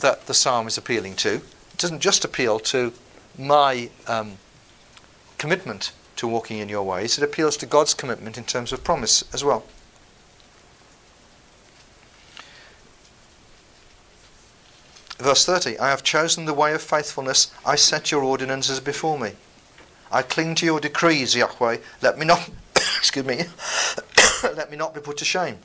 [0.00, 1.36] that the psalm is appealing to.
[1.36, 2.92] It doesn't just appeal to
[3.38, 4.36] my um,
[5.38, 9.24] commitment to walking in your ways, it appeals to God's commitment in terms of promise
[9.34, 9.64] as well.
[15.18, 19.32] Verse 30 I have chosen the way of faithfulness, I set your ordinances before me.
[20.12, 21.78] I cling to your decrees, Yahweh.
[22.02, 23.42] Let me not, excuse me,
[24.42, 25.58] let me not be put to shame.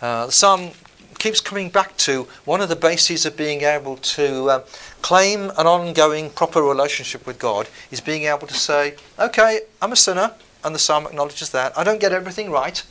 [0.00, 0.70] Uh, the psalm
[1.18, 4.64] keeps coming back to one of the bases of being able to uh,
[5.02, 9.96] claim an ongoing proper relationship with God is being able to say, okay, I'm a
[9.96, 10.32] sinner,
[10.64, 11.76] and the psalm acknowledges that.
[11.78, 12.82] I don't get everything right,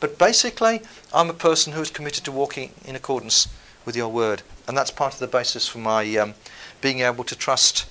[0.00, 3.48] but basically, I'm a person who is committed to walking in accordance
[3.86, 4.42] with your word.
[4.68, 6.34] And that's part of the basis for my um,
[6.82, 7.86] being able to trust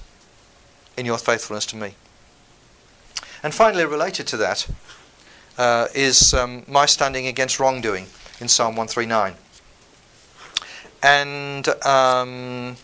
[0.95, 1.95] in your faithfulness to me.
[3.41, 4.67] And finally, related to that,
[5.57, 8.07] uh, is um, my standing against wrongdoing
[8.39, 9.35] in Psalm 139.
[11.01, 12.75] And um,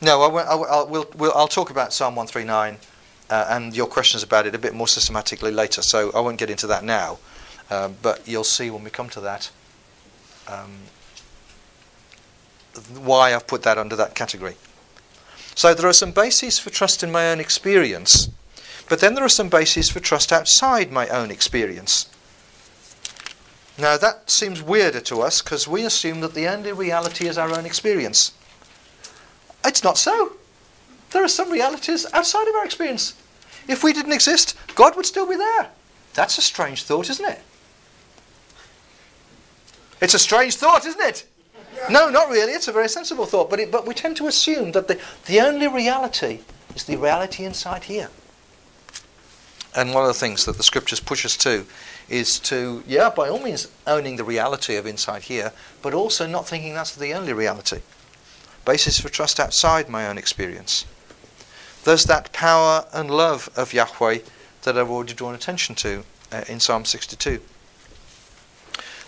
[0.00, 2.78] no, I will, I will, we'll, we'll, I'll talk about Psalm 139
[3.28, 5.82] uh, and your questions about it a bit more systematically later.
[5.82, 7.18] So I won't get into that now,
[7.70, 9.50] um, but you'll see when we come to that
[10.48, 10.70] um,
[12.88, 14.56] why I've put that under that category.
[15.54, 18.30] So there are some bases for trust in my own experience,
[18.88, 22.08] but then there are some bases for trust outside my own experience.
[23.78, 27.56] Now that seems weirder to us because we assume that the only reality is our
[27.56, 28.32] own experience.
[29.64, 30.32] It's not so.
[31.10, 33.14] There are some realities outside of our experience.
[33.68, 35.68] If we didn't exist, God would still be there.
[36.14, 37.40] That's a strange thought, isn't it?
[40.00, 41.26] It's a strange thought, isn't it?
[41.88, 42.52] No, not really.
[42.52, 43.48] It's a very sensible thought.
[43.48, 46.40] But, it, but we tend to assume that the, the only reality
[46.74, 48.10] is the reality inside here.
[49.74, 51.64] And one of the things that the scriptures push us to
[52.08, 56.48] is to, yeah, by all means, owning the reality of inside here, but also not
[56.48, 57.80] thinking that's the only reality.
[58.64, 60.84] Basis for trust outside my own experience.
[61.84, 64.18] There's that power and love of Yahweh
[64.62, 67.40] that I've already drawn attention to uh, in Psalm 62.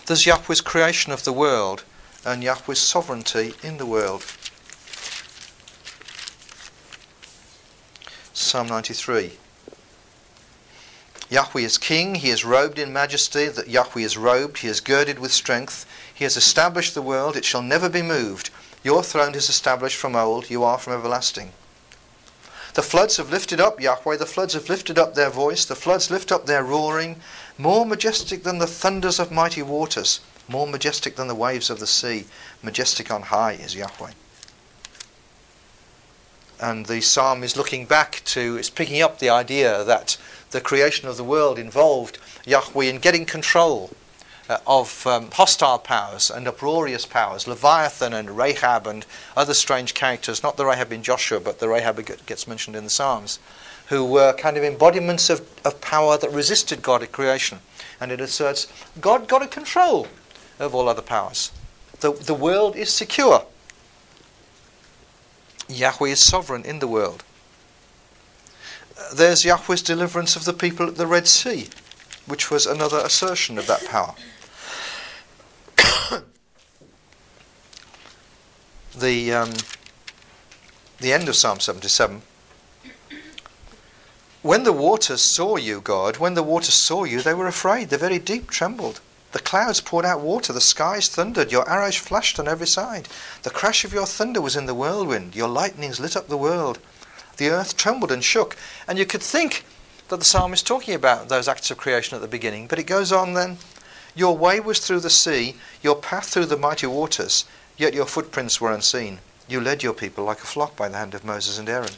[0.05, 1.83] There's Yahweh's creation of the world
[2.25, 4.25] and Yahweh's sovereignty in the world.
[8.33, 9.33] Psalm 93.
[11.29, 15.17] Yahweh is king, he is robed in majesty, that Yahweh is robed, he is girded
[15.17, 18.51] with strength, he has established the world, it shall never be moved.
[18.83, 21.51] Your throne is established from old, you are from everlasting.
[22.75, 26.11] The floods have lifted up, Yahweh, the floods have lifted up their voice, the floods
[26.11, 27.19] lift up their roaring,
[27.57, 31.87] more majestic than the thunders of mighty waters, more majestic than the waves of the
[31.87, 32.25] sea,
[32.61, 34.11] majestic on high is Yahweh.
[36.59, 40.17] And the psalm is looking back to, it's picking up the idea that
[40.51, 43.91] the creation of the world involved Yahweh in getting control
[44.49, 50.43] uh, of um, hostile powers and uproarious powers, Leviathan and Rahab and other strange characters,
[50.43, 53.39] not the Rahab in Joshua, but the Rahab that gets mentioned in the Psalms,
[53.87, 57.59] who were kind of embodiments of, of power that resisted God at creation.
[57.99, 58.67] And it asserts
[58.99, 60.07] God got a control
[60.59, 61.51] of all other powers.
[61.99, 63.45] The, the world is secure.
[65.69, 67.23] Yahweh is sovereign in the world.
[69.15, 71.69] There's Yahweh's deliverance of the people at the Red Sea,
[72.25, 74.15] which was another assertion of that power.
[78.97, 79.51] the um,
[80.99, 82.21] the end of Psalm 77.
[84.41, 87.89] When the waters saw you, God, when the waters saw you, they were afraid.
[87.89, 88.99] The very deep trembled.
[89.33, 93.09] The clouds poured out water, the skies thundered, your arrows flashed on every side.
[93.41, 96.79] The crash of your thunder was in the whirlwind, your lightnings lit up the world.
[97.37, 98.55] The earth trembled and shook.
[98.87, 99.65] And you could think
[100.09, 102.83] that the psalm is talking about those acts of creation at the beginning, but it
[102.83, 103.57] goes on then.
[104.15, 108.61] Your way was through the sea, your path through the mighty waters, yet your footprints
[108.61, 109.17] were unseen.
[109.47, 111.93] You led your people like a flock by the hand of Moses and Aaron.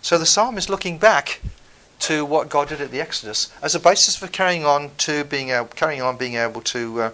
[0.00, 1.42] So the psalm is looking back
[2.00, 5.50] to what God did at the Exodus as a basis for carrying on to being
[5.50, 7.10] able, carrying on being able to uh,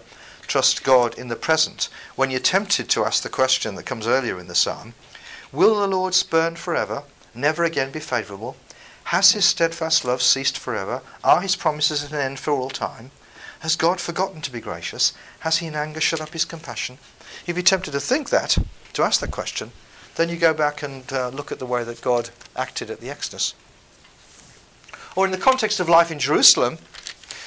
[0.47, 1.89] trust God in the present.
[2.17, 4.95] When you're tempted to ask the question that comes earlier in the psalm,
[5.53, 7.03] will the Lord spurn forever,
[7.35, 8.57] never again be favourable?
[9.05, 11.03] Has his steadfast love ceased forever?
[11.23, 13.11] Are his promises at an end for all time?
[13.61, 15.13] Has God forgotten to be gracious?
[15.41, 16.99] Has he in anger shut up his compassion?
[17.47, 18.59] If you're tempted to think that,
[18.93, 19.73] to ask that question,
[20.17, 23.11] then you go back and uh, look at the way that God acted at the
[23.11, 23.55] Exodus.
[25.17, 26.79] Or in the context of life in Jerusalem,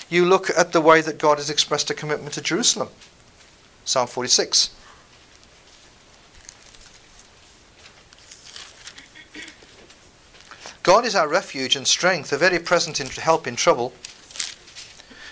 [0.10, 2.90] you look at the way that God has expressed a commitment to Jerusalem.
[3.84, 4.70] Psalm 46.
[10.84, 13.92] God is our refuge and strength, a very present in help in trouble.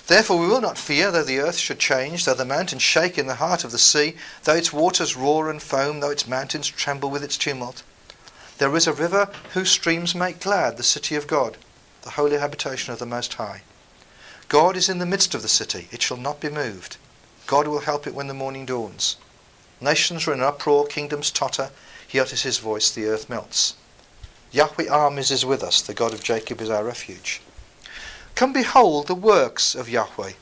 [0.07, 3.27] Therefore we will not fear, though the earth should change, though the mountains shake in
[3.27, 7.09] the heart of the sea, though its waters roar and foam, though its mountains tremble
[7.09, 7.83] with its tumult.
[8.57, 11.57] There is a river whose streams make glad the city of God
[12.05, 13.63] the holy habitation of the Most High.
[14.47, 16.97] God is in the midst of the city, it shall not be moved.
[17.47, 19.17] God will help it when the morning dawns.
[19.81, 21.71] Nations are in uproar, kingdoms totter,
[22.07, 23.73] he utters his voice, the earth melts.
[24.51, 27.41] Yahweh armies is with us, the God of Jacob is our refuge.
[28.35, 30.33] Come behold the works of Yahweh.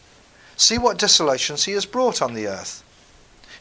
[0.57, 2.83] See what desolations he has brought on the earth.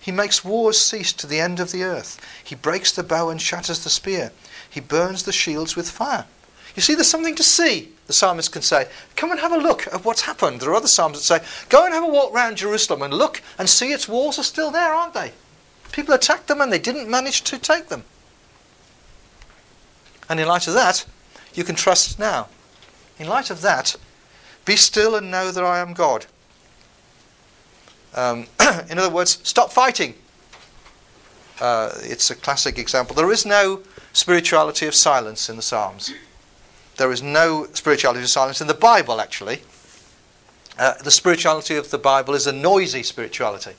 [0.01, 2.18] He makes wars cease to the end of the earth.
[2.43, 4.33] He breaks the bow and shatters the spear.
[4.68, 6.26] He burns the shields with fire.
[6.74, 7.93] You see, there's something to see.
[8.07, 10.61] The psalmist can say, Come and have a look at what's happened.
[10.61, 13.42] There are other psalms that say, Go and have a walk round Jerusalem and look
[13.59, 15.32] and see its walls are still there, aren't they?
[15.92, 18.05] People attacked them and they didn't manage to take them.
[20.28, 21.05] And in light of that,
[21.55, 22.48] you can trust now.
[23.18, 23.96] In light of that,
[24.64, 26.26] be still and know that I am God.
[28.14, 28.46] Um,
[28.90, 30.14] in other words, stop fighting.
[31.61, 33.14] Uh, it's a classic example.
[33.14, 33.82] There is no
[34.12, 36.12] spirituality of silence in the Psalms.
[36.97, 39.62] There is no spirituality of silence in the Bible, actually.
[40.78, 43.72] Uh, the spirituality of the Bible is a noisy spirituality.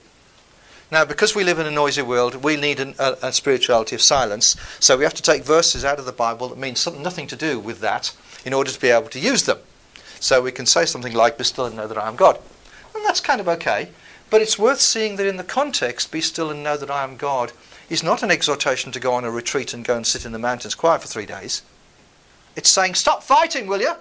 [0.91, 4.01] Now, because we live in a noisy world, we need an, a, a, spirituality of
[4.01, 4.55] silence.
[4.79, 7.59] So we have to take verses out of the Bible that mean nothing to do
[7.59, 9.57] with that in order to be able to use them.
[10.19, 12.39] So we can say something like, Be still and know that I am God.
[12.93, 13.89] And that's kind of okay.
[14.29, 17.17] But it's worth seeing that in the context, Be still and know that I am
[17.17, 17.53] God
[17.89, 20.39] is not an exhortation to go on a retreat and go and sit in the
[20.39, 21.63] mountains quiet for three days.
[22.55, 23.93] It's saying, Stop fighting, will you?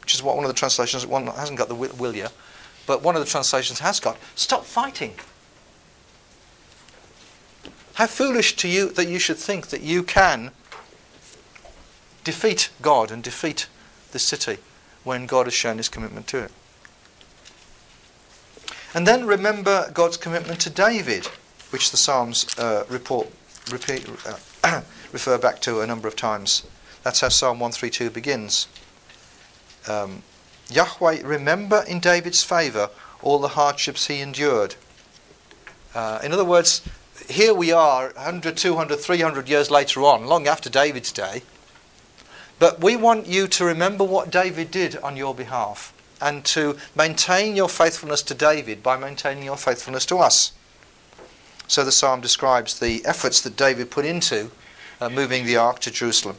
[0.00, 2.26] Which is what one of the translations, one hasn't got the will, will you,
[2.86, 5.14] but one of the translations has got, Stop fighting.
[7.94, 10.50] How foolish to you that you should think that you can
[12.24, 13.68] defeat God and defeat
[14.10, 14.58] the city
[15.04, 16.52] when God has shown his commitment to it.
[18.94, 21.26] And then remember God's commitment to David,
[21.70, 23.28] which the Psalms uh, report,
[23.70, 24.08] repeat,
[24.64, 24.82] uh,
[25.12, 26.64] refer back to a number of times.
[27.04, 28.66] That's how Psalm 132 begins.
[29.86, 30.22] Um,
[30.70, 32.88] Yahweh, remember in David's favour
[33.22, 34.76] all the hardships he endured.
[35.94, 36.80] Uh, in other words,
[37.28, 41.42] here we are 100, 200, 300 years later on, long after David's day,
[42.58, 45.92] but we want you to remember what David did on your behalf
[46.22, 50.52] and to maintain your faithfulness to David by maintaining your faithfulness to us.
[51.66, 54.50] So the psalm describes the efforts that David put into
[55.00, 56.38] uh, moving the ark to Jerusalem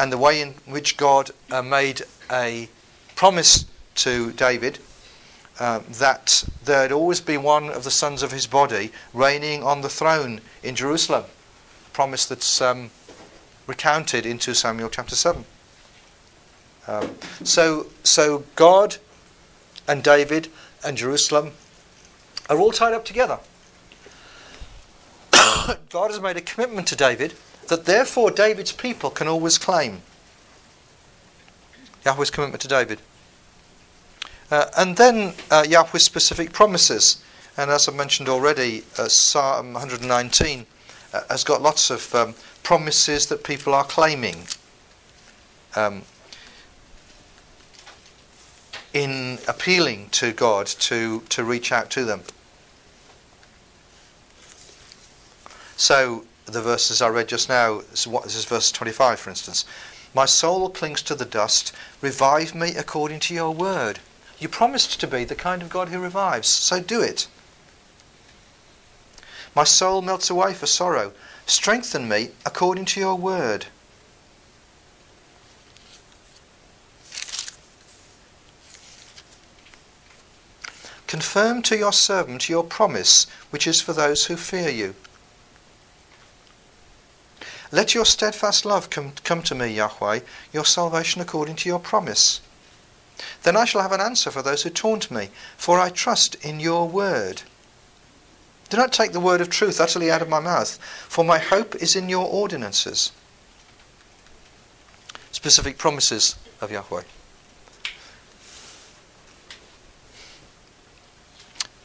[0.00, 2.00] and the way in which God uh, made
[2.32, 2.70] a
[3.16, 4.78] promise to David
[5.58, 9.90] uh, that there'd always be one of the sons of his body reigning on the
[9.90, 11.24] throne in Jerusalem.
[11.24, 12.90] a Promise that's um,
[13.66, 15.44] recounted in 2 Samuel chapter 7.
[16.88, 17.10] Um,
[17.44, 18.96] so, so God
[19.86, 20.48] and David
[20.82, 21.52] and Jerusalem
[22.48, 23.38] are all tied up together.
[25.90, 27.34] God has made a commitment to David
[27.70, 30.02] that therefore David's people can always claim.
[32.04, 33.00] Yahweh's commitment to David.
[34.50, 37.22] Uh, and then uh, Yahweh's specific promises.
[37.56, 40.66] And as I mentioned already, uh, Psalm 119
[41.12, 44.46] uh, has got lots of um, promises that people are claiming
[45.76, 46.02] um,
[48.92, 52.22] in appealing to God to, to reach out to them.
[55.76, 59.64] So the verses I read just now, this is verse 25 for instance.
[60.14, 64.00] My soul clings to the dust, revive me according to your word.
[64.38, 67.28] You promised to be the kind of God who revives, so do it.
[69.54, 71.12] My soul melts away for sorrow.
[71.46, 73.66] Strengthen me according to your word.
[81.06, 84.94] Confirm to your servant your promise, which is for those who fear you.
[87.72, 90.20] Let your steadfast love come, come to me, Yahweh,
[90.52, 92.40] your salvation according to your promise.
[93.42, 96.58] Then I shall have an answer for those who taunt me, for I trust in
[96.58, 97.42] your word.
[98.70, 101.74] Do not take the word of truth utterly out of my mouth, for my hope
[101.76, 103.12] is in your ordinances.
[105.32, 107.02] Specific promises of Yahweh.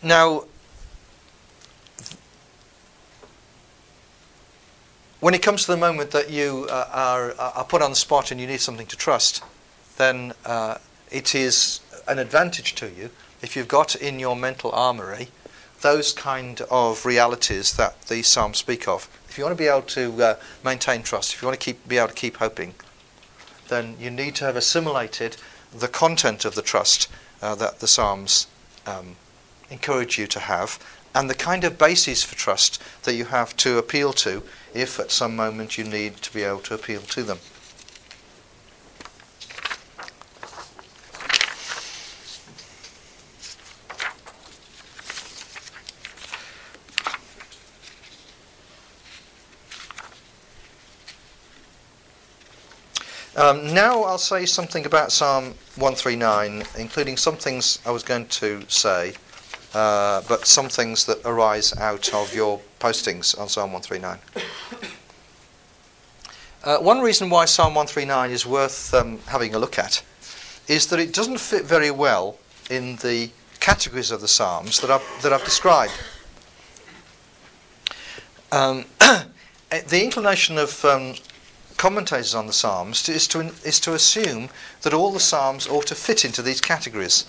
[0.01, 0.45] Now,
[5.26, 8.30] when it comes to the moment that you uh, are, are put on the spot
[8.30, 9.43] and you need something to trust,
[9.97, 10.78] then uh,
[11.09, 13.09] it is an advantage to you
[13.41, 15.30] if you've got in your mental armory
[15.82, 19.09] those kind of realities that these psalms speak of.
[19.28, 21.88] If you want to be able to uh, maintain trust, if you want to keep,
[21.88, 22.76] be able to keep hoping,
[23.67, 25.38] then you need to have assimilated
[25.76, 27.09] the content of the trust
[27.41, 28.45] uh, that the psalms
[28.86, 29.15] um,
[29.71, 30.78] encourage you to have,
[31.16, 34.43] and the kind of basis for trust that you have to appeal to
[34.74, 37.39] if at some moment you need to be able to appeal to them.
[53.38, 58.63] Um, now I'll say something about Psalm 139, including some things I was going to
[58.70, 59.13] say,
[59.76, 64.17] uh, but some things that arise out of your postings on Psalm 139.
[66.63, 70.01] Uh, one reason why Psalm 139 is worth um, having a look at
[70.69, 72.38] is that it doesn't fit very well
[72.69, 75.91] in the categories of the Psalms that I've, that I've described.
[78.53, 78.86] Um,
[79.69, 81.15] the inclination of um,
[81.76, 84.47] commentators on the Psalms is to, is to assume
[84.84, 87.26] that all the Psalms ought to fit into these categories,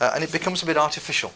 [0.00, 1.32] uh, and it becomes a bit artificial.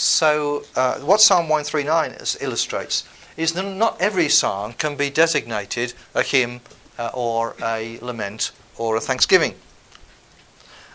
[0.00, 3.02] So, uh, what Psalm 139 illustrates
[3.36, 6.60] is that not every psalm can be designated a hymn
[6.96, 9.56] uh, or a lament or a thanksgiving.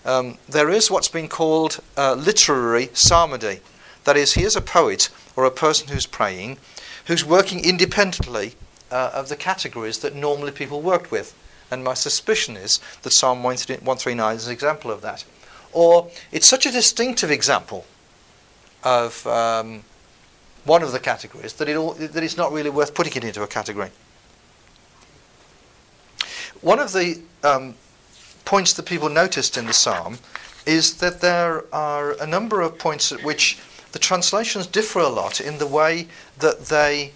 [0.06, 3.60] Um, there is what's been called uh, literary psalmody.
[4.06, 6.58] That is, here's a poet or a person who's praying
[7.08, 8.56] who's working independently
[8.90, 11.36] uh, of the categories that normally people worked with.
[11.70, 15.26] And my suspicion is that Psalm 139 is an example of that.
[15.74, 17.86] Or it's such a distinctive example
[18.84, 19.84] of um,
[20.66, 23.44] one of the categories that, it all, that it's not really worth putting it into
[23.44, 23.90] a category.
[26.62, 27.76] One of the um,
[28.46, 30.18] points that people noticed in the psalm
[30.66, 33.60] is that there are a number of points at which
[33.92, 36.08] the translations differ a lot in the way
[36.40, 37.12] that they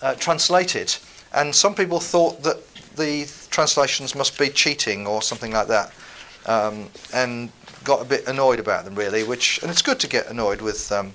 [0.00, 1.00] uh, translate it.
[1.32, 2.56] And some people thought that
[2.96, 5.92] the translations must be cheating or something like that,
[6.46, 7.50] um, and
[7.88, 9.24] got a bit annoyed about them really.
[9.24, 11.14] Which and it's good to get annoyed with um,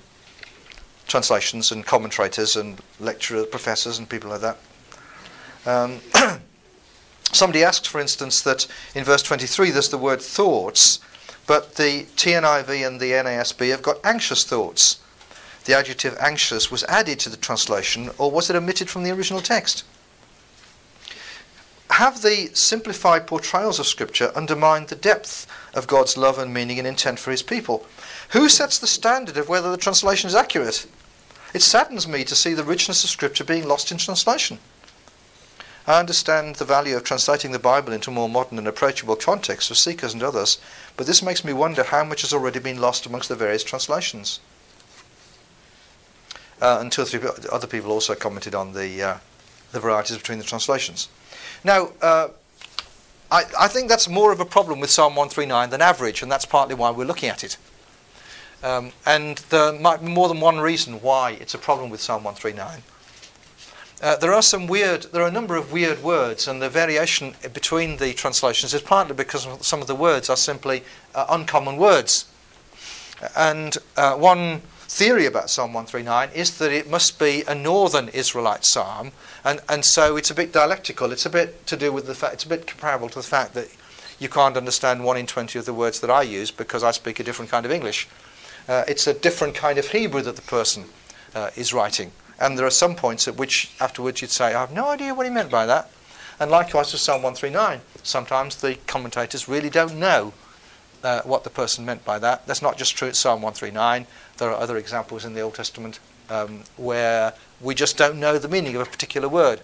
[1.06, 4.58] translations and commentators and lecturers, professors, and people like that.
[5.64, 6.00] Um,
[7.32, 10.98] somebody asked, for instance, that in verse 23 there's the word thoughts,
[11.46, 15.00] but the TNIV and the NASB have got anxious thoughts.
[15.64, 19.40] The adjective anxious was added to the translation, or was it omitted from the original
[19.40, 19.84] text?
[21.90, 26.88] Have the simplified portrayals of Scripture undermined the depth of God's love and meaning and
[26.88, 27.86] intent for His people?
[28.30, 30.86] Who sets the standard of whether the translation is accurate?
[31.52, 34.58] It saddens me to see the richness of Scripture being lost in translation.
[35.86, 39.74] I understand the value of translating the Bible into more modern and approachable contexts for
[39.74, 40.58] seekers and others,
[40.96, 44.40] but this makes me wonder how much has already been lost amongst the various translations.
[46.62, 47.20] Uh, and two or three
[47.52, 49.16] other people also commented on the, uh,
[49.72, 51.08] the varieties between the translations.
[51.62, 52.28] Now, uh,
[53.30, 56.44] I, I, think that's more of a problem with Psalm 139 than average, and that's
[56.44, 57.56] partly why we're looking at it.
[58.62, 62.24] Um, and there might be more than one reason why it's a problem with Psalm
[62.24, 62.82] 139.
[64.02, 67.34] Uh, there are some weird, there are a number of weird words, and the variation
[67.52, 70.82] between the translations is partly because some of the words are simply
[71.14, 72.26] uh, uncommon words.
[73.36, 78.64] And uh, one theory about Psalm 139 is that it must be a northern Israelite
[78.64, 79.12] psalm,
[79.44, 81.12] and, and so it's a bit dialectical.
[81.12, 83.54] It's a bit to do with the fact, it's a bit comparable to the fact
[83.54, 83.68] that
[84.18, 87.18] you can't understand one in 20 of the words that I use because I speak
[87.20, 88.08] a different kind of English.
[88.68, 90.84] Uh, it's a different kind of Hebrew that the person
[91.34, 92.12] uh, is writing.
[92.38, 95.26] And there are some points at which afterwards you'd say, I have no idea what
[95.26, 95.90] he meant by that.
[96.40, 100.32] And likewise with Psalm 139, sometimes the commentators really don't know
[101.04, 102.46] uh, what the person meant by that.
[102.46, 104.06] That's not just true at Psalm 139.
[104.38, 108.48] There are other examples in the Old Testament um, where we just don't know the
[108.48, 109.60] meaning of a particular word.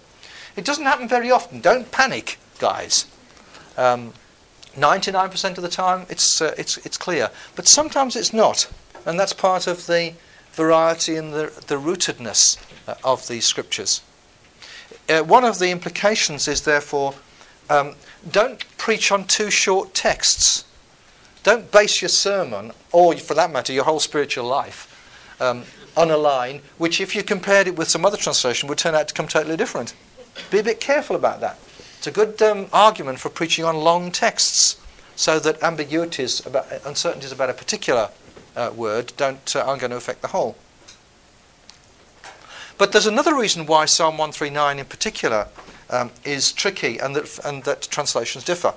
[0.57, 1.61] It doesn't happen very often.
[1.61, 3.07] Don't panic, guys.
[3.77, 4.13] Um,
[4.77, 7.31] 99% of the time, it's, uh, it's, it's clear.
[7.57, 8.71] But sometimes it's not.
[9.07, 10.15] And that's part of the
[10.53, 14.03] variety and the, the rootedness uh, of these scriptures.
[15.09, 17.15] Uh, one of the implications is, therefore,
[17.69, 17.95] um,
[18.31, 20.65] don't preach on too short texts.
[21.43, 24.87] Don't base your sermon, or for that matter, your whole spiritual life,
[25.41, 25.65] um,
[25.97, 29.09] on a line which, if you compared it with some other translation, would turn out
[29.09, 29.95] to come totally different.
[30.51, 31.59] Be a bit careful about that.
[31.99, 34.81] It's a good um, argument for preaching on long texts
[35.17, 38.11] so that ambiguities, about, uncertainties about a particular
[38.57, 40.57] uh, word don't, uh, aren't going to affect the whole.
[42.79, 45.49] But there's another reason why Psalm 139 in particular
[45.91, 48.73] um, is tricky and that, and that translations differ.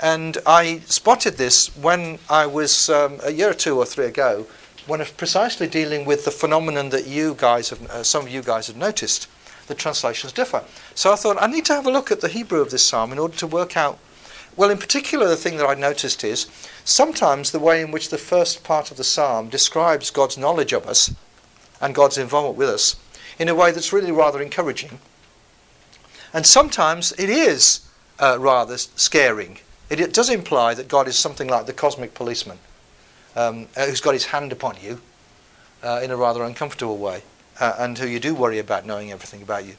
[0.00, 4.46] And I spotted this when I was um, a year or two or three ago,
[4.86, 8.30] when I was precisely dealing with the phenomenon that you guys have, uh, some of
[8.30, 9.28] you guys have noticed.
[9.66, 10.64] The translations differ.
[10.94, 13.12] So I thought I need to have a look at the Hebrew of this psalm
[13.12, 13.98] in order to work out
[14.58, 16.48] well, in particular, the thing that I noticed is
[16.84, 20.84] sometimes the way in which the first part of the psalm describes God's knowledge of
[20.84, 21.14] us
[21.80, 22.96] and God's involvement with us
[23.38, 24.98] in a way that's really rather encouraging.
[26.34, 27.86] And sometimes it is
[28.18, 29.58] uh, rather scaring.
[29.90, 32.58] It, it, does imply that God is something like the cosmic policeman
[33.34, 35.00] um, uh, who's got his hand upon you
[35.82, 37.22] uh, in a rather uncomfortable way
[37.60, 39.74] uh, and who you do worry about knowing everything about you.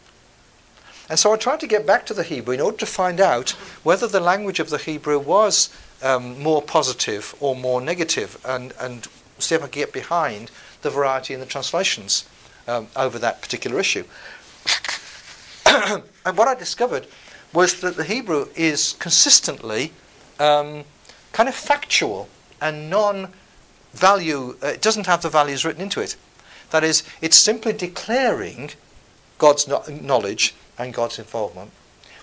[1.09, 3.51] And so I tried to get back to the Hebrew in order to find out
[3.83, 5.69] whether the language of the Hebrew was
[6.03, 9.07] um, more positive or more negative, and, and
[9.39, 10.51] see if I could get behind
[10.81, 12.29] the variety in the translations
[12.67, 14.03] um, over that particular issue.
[16.25, 17.07] and what I discovered
[17.53, 19.91] was that the Hebrew is consistently
[20.39, 20.83] um,
[21.31, 22.29] kind of factual
[22.61, 23.29] and non
[23.93, 26.15] value, uh, it doesn't have the values written into it.
[26.71, 28.71] That is, it's simply declaring
[29.37, 31.71] God's knowledge and God's involvement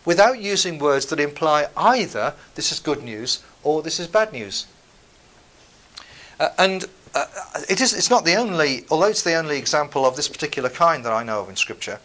[0.05, 4.67] without using words that imply either this is good news or this is bad news.
[6.39, 7.27] Uh, and uh,
[7.69, 11.05] it is, it's not the only, although it's the only example of this particular kind
[11.05, 11.99] that I know of in Scripture,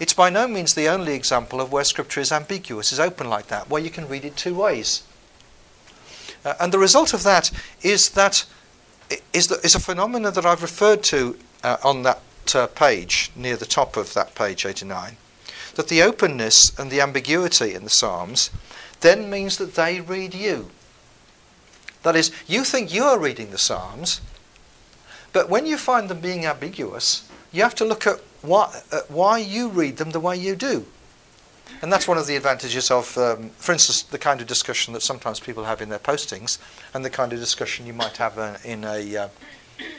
[0.00, 3.48] it's by no means the only example of where Scripture is ambiguous, is open like
[3.48, 5.02] that, where you can read it two ways.
[6.44, 7.50] Uh, and the result of that
[7.82, 8.44] is that
[9.32, 12.20] is, the, is a phenomenon that I've referred to uh, on that
[12.54, 15.16] uh, page, near the top of that page 89,
[15.74, 18.50] that the openness and the ambiguity in the Psalms
[19.00, 20.70] then means that they read you.
[22.02, 24.20] That is, you think you are reading the Psalms,
[25.32, 29.38] but when you find them being ambiguous, you have to look at why, uh, why
[29.38, 30.86] you read them the way you do.
[31.82, 35.02] And that's one of the advantages of, um, for instance, the kind of discussion that
[35.02, 36.58] sometimes people have in their postings
[36.94, 39.28] and the kind of discussion you might have uh, in a uh,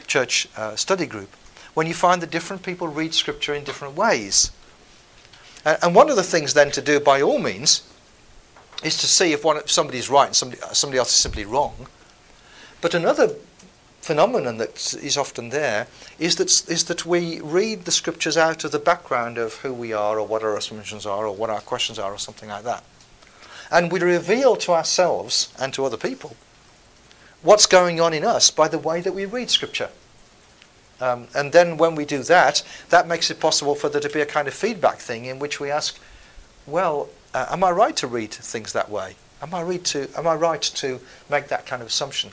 [0.08, 1.30] church uh, study group,
[1.74, 4.52] when you find that different people read Scripture in different ways.
[5.66, 7.84] and one of the things then to do, by all means,
[8.84, 11.88] is to see if, one, if somebody's right and somebody, somebody else is simply wrong.
[12.82, 13.36] But another
[14.02, 15.88] phenomenon that is often there
[16.18, 19.94] is that, is that we read the scriptures out of the background of who we
[19.94, 22.84] are or what our assumptions are or what our questions are or something like that.
[23.72, 26.36] And we reveal to ourselves and to other people
[27.42, 29.90] what's going on in us by the way that we read scripture.
[31.02, 34.22] Um, and then when we do that, that makes it possible for there to be
[34.22, 35.98] a kind of feedback thing in which we ask,
[36.68, 39.16] well, uh, am I right to read things that way?
[39.42, 42.32] Am I, read to, am I right to make that kind of assumption?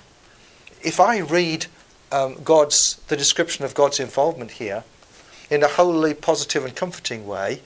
[0.82, 1.66] If I read
[2.12, 4.84] um, God's the description of God's involvement here
[5.50, 7.62] in a wholly positive and comforting way,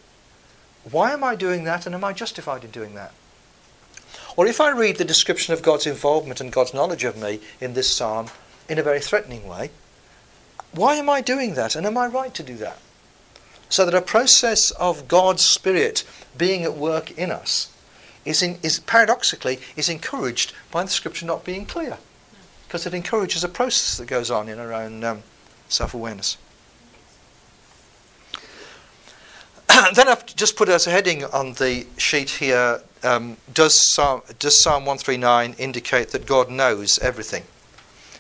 [0.91, 3.13] why am I doing that, and am I justified in doing that?
[4.37, 7.75] Or if I read the description of God's involvement and God's knowledge of me in
[7.75, 8.29] this psalm
[8.69, 9.71] in a very threatening way,
[10.73, 12.79] why am I doing that, and am I right to do that?
[13.69, 16.05] So that a process of God's Spirit
[16.37, 17.73] being at work in us
[18.25, 21.99] is, in, is paradoxically is encouraged by the Scripture not being clear
[22.71, 25.25] because it encourages a process that goes on in our own um,
[25.69, 26.37] self awareness.
[29.95, 34.63] then I've just put as a heading on the sheet here um, does, Psalm, does
[34.63, 37.43] Psalm 139 indicate that God knows everything?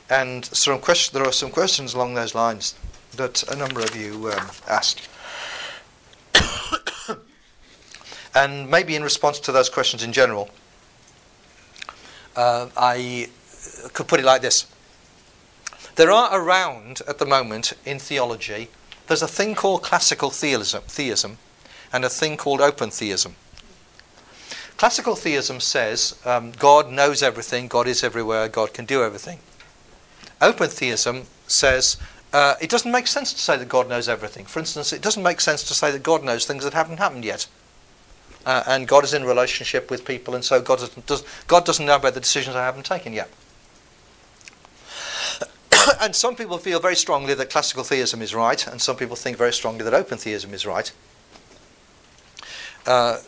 [0.09, 2.75] And some question, there are some questions along those lines
[3.13, 5.09] that a number of you um, asked.
[8.35, 10.51] and maybe in response to those questions in general,
[12.35, 13.29] uh, I
[13.93, 14.66] could put it like this.
[15.97, 18.68] There are around at the moment in theology,
[19.07, 21.39] there's a thing called classical theism, theism
[21.93, 23.35] and a thing called open theism.
[24.76, 29.41] Classical theism says um, God knows everything, God is everywhere, God can do everything.
[30.41, 31.97] Open theism says
[32.33, 34.47] uh, it doesn't make sense to say that God knows everything.
[34.47, 37.24] For instance, it doesn't make sense to say that God knows things that haven't happened
[37.24, 37.47] yet.
[38.47, 41.85] Uh, and God is in relationship with people, and so God doesn't, does, God doesn't
[41.85, 43.28] know about the decisions I haven't taken yet.
[46.01, 49.37] And some people feel very strongly that classical theism is right, and some people think
[49.37, 50.93] very strongly that open theism is right.
[52.87, 53.19] Uh,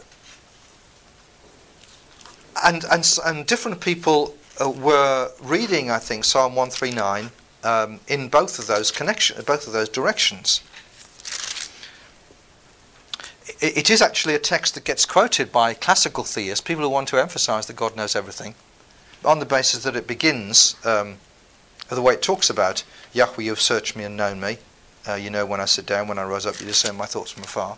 [2.64, 7.31] and, and, and different people uh, were reading, I think, Psalm 139
[7.64, 10.62] um, in both of those connection, both of those directions.
[13.61, 17.09] It, it is actually a text that gets quoted by classical theists, people who want
[17.09, 18.55] to emphasize that God knows everything,
[19.25, 20.77] on the basis that it begins.
[20.85, 21.18] Um,
[21.95, 24.59] the way it talks about Yahweh, you have searched me and known me.
[25.07, 27.30] Uh, you know when I sit down, when I rise up, you discern my thoughts
[27.30, 27.76] from afar.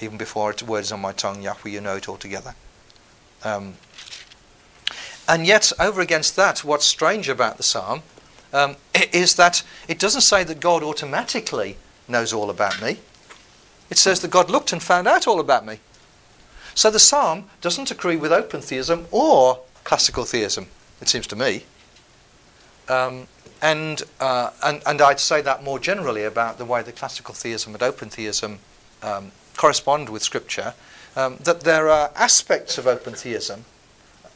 [0.00, 2.54] Even before it, word on my tongue, Yahweh, you know it altogether.
[3.44, 3.74] Um,
[5.28, 8.02] and yet, over against that, what's strange about the psalm
[8.52, 8.76] um,
[9.12, 11.76] is that it doesn't say that God automatically
[12.08, 12.98] knows all about me.
[13.90, 15.78] It says that God looked and found out all about me.
[16.74, 20.66] So the psalm doesn't agree with open theism or classical theism,
[21.00, 21.64] it seems to me.
[22.88, 23.26] Um,
[23.60, 27.74] and, uh, and, and I'd say that more generally about the way the classical theism
[27.74, 28.58] and open theism
[29.02, 30.74] um, correspond with Scripture,
[31.14, 33.64] um, that there are aspects of open theism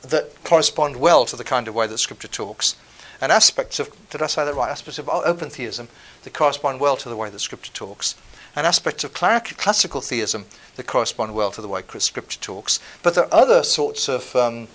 [0.03, 2.77] that correspond well to the kind of way that Scripture talks,
[3.21, 4.71] and aspects of, did I say that right?
[4.71, 5.89] Aspects of open theism
[6.23, 8.15] that correspond well to the way that Scripture talks,
[8.55, 10.45] and aspects of classical theism
[10.77, 12.79] that correspond well to the way Scripture talks.
[13.03, 14.69] But there are other sorts of um,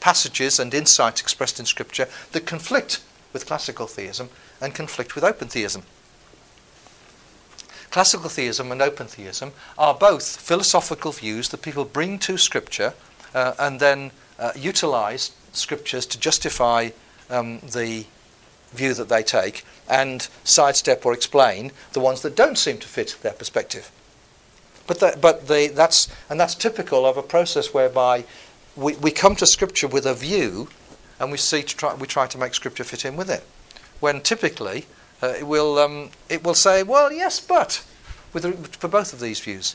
[0.00, 3.00] passages and insights expressed in Scripture that conflict
[3.38, 4.28] with classical theism
[4.60, 5.82] and conflict with open theism.
[7.90, 12.94] Classical theism and open theism are both philosophical views that people bring to Scripture
[13.34, 16.90] uh, and then uh, utilize Scriptures to justify
[17.30, 18.04] um, the
[18.72, 23.16] view that they take and sidestep or explain the ones that don't seem to fit
[23.22, 23.90] their perspective.
[24.88, 28.24] But, the, but the, that's, and that's typical of a process whereby
[28.74, 30.68] we, we come to Scripture with a view
[31.18, 33.44] and we see to try, we try to make scripture fit in with it.
[34.00, 34.86] When typically
[35.22, 37.84] uh, it will um, it will say, well, yes, but
[38.32, 39.74] with for both of these views.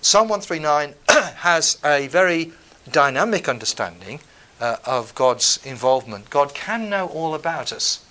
[0.00, 0.94] Psalm 139
[1.38, 2.52] has a very
[2.90, 4.20] dynamic understanding
[4.60, 6.30] uh, of God's involvement.
[6.30, 8.04] God can know all about us.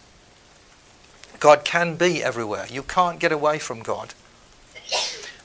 [1.39, 2.65] God can be everywhere.
[2.69, 4.13] You can't get away from God.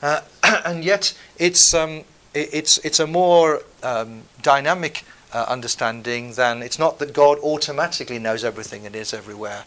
[0.01, 0.21] Uh,
[0.65, 2.03] and yet, it's, um,
[2.33, 5.03] it's, it's a more um, dynamic
[5.33, 9.65] uh, understanding than it's not that God automatically knows everything and is everywhere.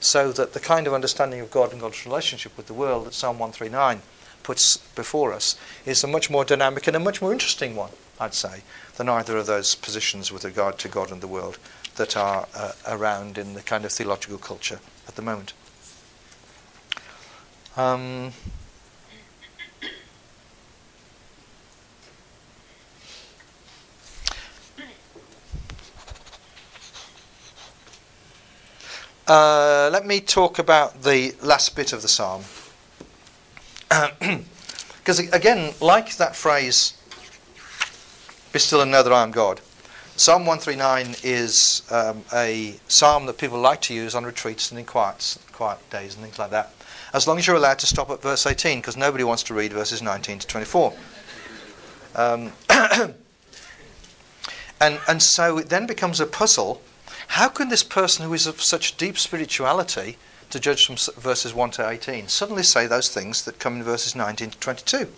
[0.00, 3.14] So that the kind of understanding of God and God's relationship with the world that
[3.14, 4.02] Psalm 139
[4.42, 5.56] puts before us
[5.86, 8.62] is a much more dynamic and a much more interesting one, I'd say,
[8.96, 11.58] than either of those positions with regard to God and the world
[11.96, 15.52] that are uh, around in the kind of theological culture at the moment.
[17.76, 18.32] Um,
[29.28, 32.44] uh, let me talk about the last bit of the psalm.
[34.98, 36.96] Because again, like that phrase,
[38.52, 39.60] be still and know that I am God,
[40.14, 44.86] Psalm 139 is um, a psalm that people like to use on retreats and in
[44.86, 46.72] quiet, quiet days and things like that
[47.12, 49.72] as long as you're allowed to stop at verse 18, because nobody wants to read
[49.72, 50.92] verses 19 to 24.
[52.14, 52.52] Um,
[54.80, 56.80] and, and so it then becomes a puzzle.
[57.28, 60.16] How can this person who is of such deep spirituality,
[60.50, 64.14] to judge from verses 1 to 18, suddenly say those things that come in verses
[64.14, 65.08] 19 to 22?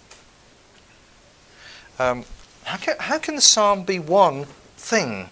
[1.99, 2.25] Um,
[2.65, 4.45] how, can, how can the psalm be one
[4.77, 5.31] thing?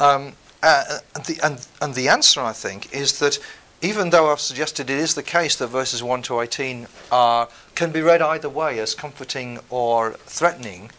[0.00, 3.38] Um, uh, and, the, and, and the answer, I think, is that
[3.80, 7.92] even though I've suggested it is the case that verses 1 to 18 are, can
[7.92, 10.90] be read either way as comforting or threatening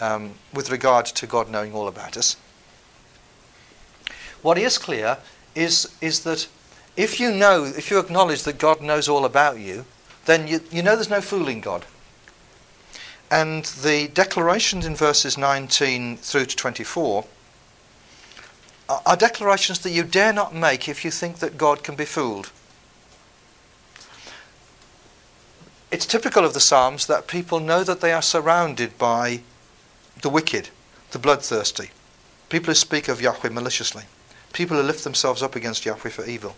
[0.00, 2.36] um, with regard to God knowing all about us,
[4.42, 5.18] what is clear
[5.54, 6.48] is, is that
[6.96, 9.84] if you know, if you acknowledge that God knows all about you,
[10.26, 11.84] then you, you know there's no fooling God.
[13.30, 17.24] And the declarations in verses 19 through to 24
[19.06, 22.50] are declarations that you dare not make if you think that God can be fooled.
[25.92, 29.42] It's typical of the Psalms that people know that they are surrounded by
[30.22, 30.68] the wicked,
[31.12, 31.90] the bloodthirsty,
[32.48, 34.04] people who speak of Yahweh maliciously,
[34.52, 36.56] people who lift themselves up against Yahweh for evil,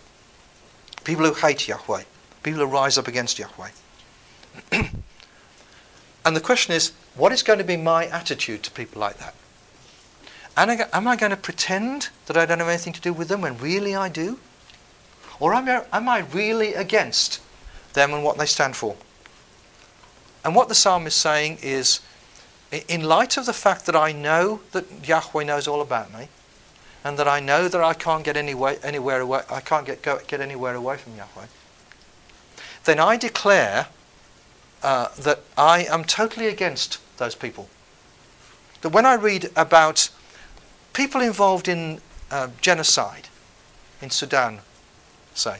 [1.03, 2.03] people who hate Yahweh,
[2.41, 3.69] people who rise up against Yahweh.
[4.71, 9.35] and the question is, what is going to be my attitude to people like that?
[10.55, 13.57] am I going to pretend that I don't have anything to do with them when
[13.57, 14.39] really I do?
[15.39, 17.41] Or am I, am I really against
[17.93, 18.95] them and what they stand for?
[20.45, 22.01] And what the psalm is saying is,
[22.87, 26.29] in light of the fact that I know that Yahweh knows all about me,
[27.03, 30.19] and that I know that I can't get anywhere, anywhere away, I can't get, go,
[30.27, 31.47] get anywhere away from Yahweh,
[32.85, 33.87] then I declare
[34.81, 37.69] uh, that I am totally against those people.
[38.81, 40.09] That when I read about
[40.93, 42.01] people involved in
[42.31, 43.29] uh, genocide
[44.01, 44.59] in Sudan,
[45.33, 45.59] say,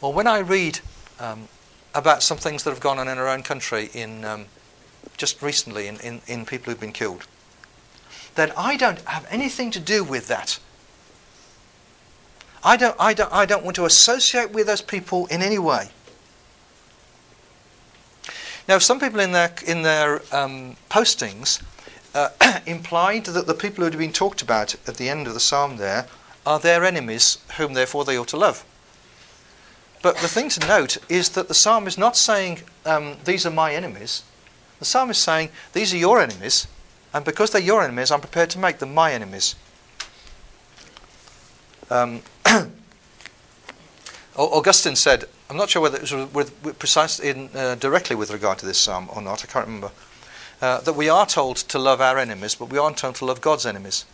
[0.00, 0.80] or when I read
[1.20, 1.48] um,
[1.94, 4.46] about some things that have gone on in our own country in um,
[5.16, 7.26] just recently in, in, in people who've been killed,
[8.34, 10.58] then I don't have anything to do with that.
[12.62, 15.90] I don't, I don't, I don't want to associate with those people in any way.
[18.68, 21.62] Now, some people in their, in their um, postings
[22.14, 22.30] uh,
[22.66, 25.76] implied that the people who had been talked about at the end of the psalm
[25.76, 26.08] there
[26.44, 28.64] are their enemies, whom therefore they ought to love.
[30.02, 33.50] But the thing to note is that the psalm is not saying, um, These are
[33.50, 34.22] my enemies.
[34.78, 36.66] The psalm is saying, These are your enemies,
[37.14, 39.54] and because they're your enemies, I'm prepared to make them my enemies.
[41.90, 42.22] Um,
[44.36, 48.30] Augustine said, I'm not sure whether it was with, with precise in, uh, directly with
[48.30, 49.92] regard to this psalm or not, I can't remember
[50.60, 53.40] uh, that we are told to love our enemies, but we aren't told to love
[53.40, 54.04] God's enemies.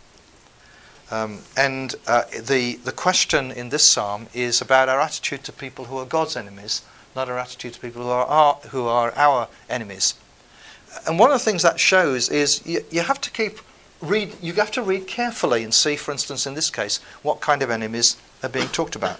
[1.11, 5.85] Um, and uh, the, the question in this psalm is about our attitude to people
[5.85, 6.81] who are God's enemies,
[7.15, 10.15] not our attitude to people who are our, who are our enemies.
[11.07, 13.59] And one of the things that shows is you, you have to keep
[14.01, 17.61] read you have to read carefully and see, for instance, in this case, what kind
[17.61, 19.19] of enemies are being talked about.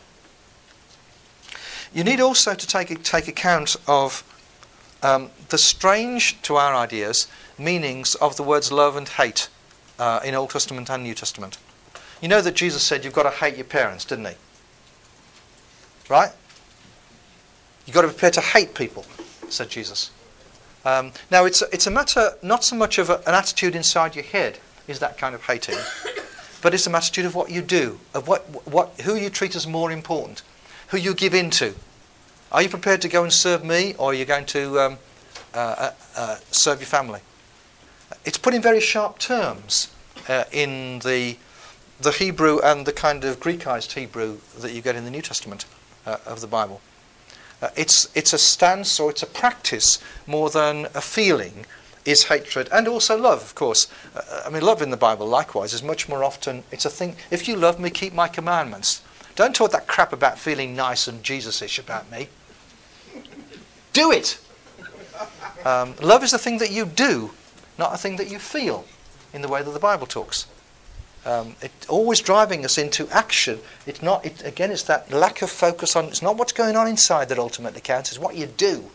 [1.94, 4.24] You need also to take take account of
[5.02, 9.50] um, the strange to our ideas meanings of the words love and hate
[10.00, 11.58] uh, in Old Testament and New Testament.
[12.22, 14.34] You know that Jesus said you've got to hate your parents, didn't he?
[16.10, 16.32] Right?
[17.86, 19.06] You've got to prepare to hate people,
[19.50, 20.10] said Jesus.
[20.86, 24.26] Um, now, it's, it's a matter not so much of a, an attitude inside your
[24.26, 25.78] head, is that kind of hating,
[26.62, 29.66] but it's an attitude of what you do, of what, what, who you treat as
[29.66, 30.42] more important,
[30.90, 31.74] who you give in to,
[32.52, 34.98] are you prepared to go and serve me, or are you going to um,
[35.54, 37.22] uh, uh, uh, serve your family?
[38.26, 39.94] it's put in very sharp terms
[40.30, 41.38] uh, in the
[42.00, 45.66] the Hebrew and the kind of Greekized Hebrew that you get in the New Testament
[46.06, 46.82] uh, of the Bible.
[47.64, 49.98] Uh, it's it's a stance or it's a practice
[50.28, 51.66] more than a feeling.
[52.06, 53.88] Is hatred and also love, of course.
[54.14, 56.66] Uh, I mean, love in the Bible, likewise, is much more often.
[56.70, 57.16] It's a thing.
[57.32, 59.02] If you love me, keep my commandments.
[59.38, 62.28] Don't talk that crap about feeling nice and Jesus-ish about me.
[63.94, 64.38] Do it.
[65.64, 67.32] Um, love is the thing that you do,
[67.80, 68.84] not a thing that you feel,
[69.34, 70.46] in the way that the Bible talks.
[71.26, 73.60] Um, it's always driving us into action.
[73.86, 74.26] It's not.
[74.26, 76.06] It, again, it's that lack of focus on.
[76.06, 78.12] It's not what's going on inside that ultimately counts.
[78.12, 78.86] It's what you do.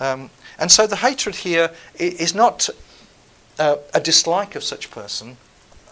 [0.00, 2.68] Um, and so the hatred here is not
[3.58, 5.36] uh, a dislike of such person,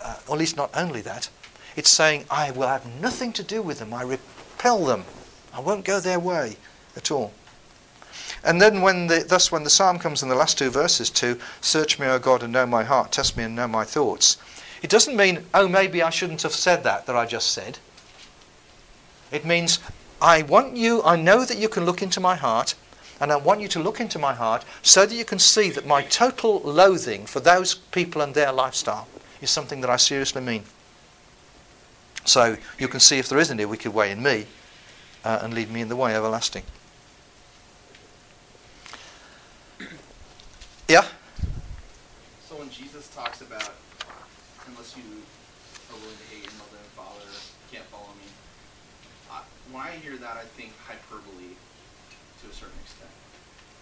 [0.02, 1.30] uh, or at least not only that.
[1.76, 3.94] It's saying, I will have nothing to do with them.
[3.94, 5.04] I repel them.
[5.54, 6.56] I won't go their way
[6.96, 7.32] at all.
[8.42, 11.38] And then when the, thus when the psalm comes in the last two verses to
[11.60, 14.36] search me, O God, and know my heart, test me and know my thoughts,
[14.82, 17.78] it doesn't mean, oh, maybe I shouldn't have said that that I just said.
[19.30, 19.78] It means,
[20.20, 22.74] I want you, I know that you can look into my heart,
[23.20, 25.86] and I want you to look into my heart so that you can see that
[25.86, 29.06] my total loathing for those people and their lifestyle
[29.42, 30.64] is something that I seriously mean.
[32.24, 34.46] So you can see if there is any wicked way in me
[35.24, 36.62] uh, and lead me in the way everlasting.
[40.88, 41.06] Yeah?
[42.48, 43.70] So when Jesus talks about,
[44.66, 45.04] unless you
[45.90, 48.26] are willing to hate your mother and father, you can't follow me.
[49.30, 49.42] I,
[49.80, 51.54] when I hear that, I think hyperbole
[52.42, 53.10] to a certain extent.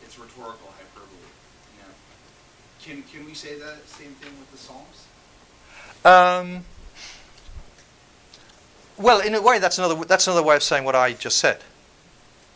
[0.04, 1.18] It's rhetorical hyperbole.
[1.74, 1.92] You know?
[2.80, 5.06] Can, can we say that same thing with the Psalms?
[6.04, 6.64] Um,
[8.96, 11.64] well, in a way, that's another, that's another way of saying what I just said.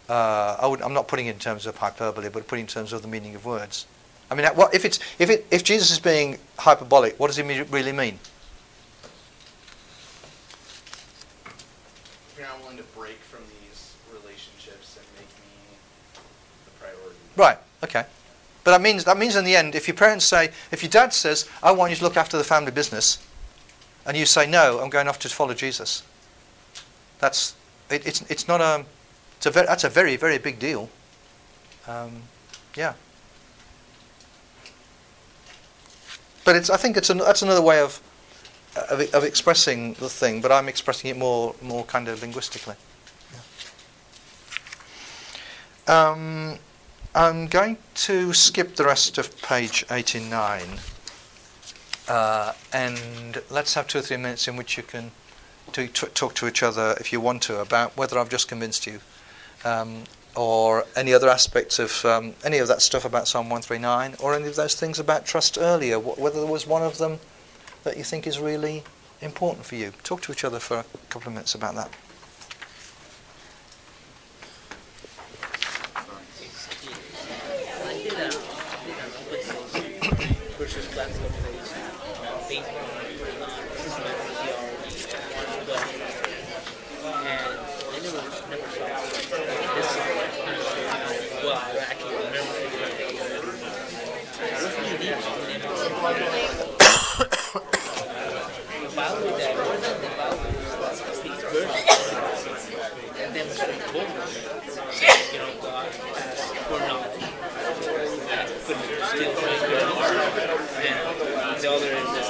[0.09, 2.93] Uh, I am not putting it in terms of hyperbole, but putting it in terms
[2.93, 3.87] of the meaning of words.
[4.31, 7.43] I mean, what, if, it's, if, it, if Jesus is being hyperbolic, what does he
[7.43, 8.19] really mean?
[11.45, 15.77] If you're not willing to break from these relationships and make me
[16.65, 17.22] the priority.
[17.37, 18.05] Right, okay.
[18.65, 21.13] But that means, that means in the end, if your parents say, if your dad
[21.13, 23.19] says, I want you to look after the family business,
[24.07, 26.03] and you say, no, I'm going off to follow Jesus,
[27.19, 27.55] that's,
[27.91, 28.85] it, it's, it's not a,
[29.37, 30.89] it's a very, that's a very, very big deal.
[31.89, 32.23] Um,
[32.77, 32.95] yeah.
[36.45, 38.01] But it's, I think it's an, that's another way of,
[38.91, 42.75] of, of, expressing the thing, but I'm expressing it more, more kind of linguistically.
[45.87, 46.11] Yeah.
[46.11, 46.59] Um,
[47.15, 50.63] I'm going to skip the rest of page 89,
[52.09, 55.11] uh, and let's have two or three minutes in which you can
[55.73, 58.87] to t- talk to each other if you want to about whether I've just convinced
[58.87, 59.01] you.
[59.63, 60.05] Um,
[60.35, 64.47] or any other aspects of um, any of that stuff about Psalm 139, or any
[64.47, 67.21] of those things about trust earlier, wh- whether there was one of them
[67.85, 68.85] that you think is really
[69.21, 69.93] important for you.
[70.03, 71.91] Talk to each other for a couple of minutes about that.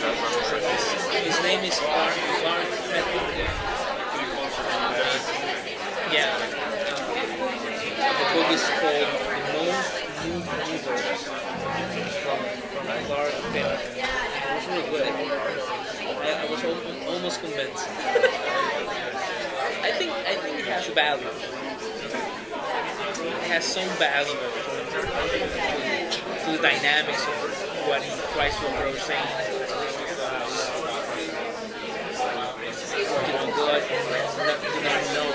[0.00, 3.04] His name is Bart, Bart uh,
[6.10, 6.38] Yeah.
[8.00, 9.12] The book is called
[9.44, 9.76] The Moon
[10.24, 10.96] New River
[12.24, 12.40] from,
[12.80, 13.68] from Bart It
[14.56, 15.12] was really good.
[16.16, 16.60] I, I was
[17.06, 17.86] almost convinced.
[19.82, 21.26] I think I think it has value.
[23.26, 25.00] It has some value to,
[26.44, 29.59] to the dynamics of what he tries to approach things.
[33.70, 33.78] not
[35.14, 35.30] know.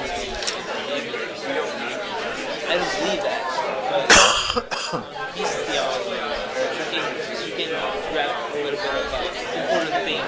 [2.68, 3.42] I don't believe that.
[3.92, 4.04] But
[5.70, 6.44] theology, you uh,
[6.92, 7.04] can,
[7.48, 7.80] you can uh,
[8.12, 9.08] grab a little bit of
[9.56, 10.28] important things.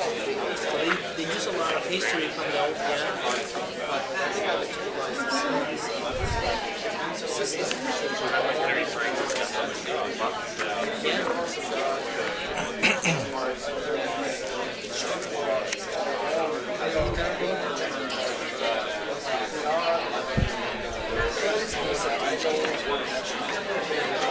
[0.00, 2.76] they, they use a lot of history from the Old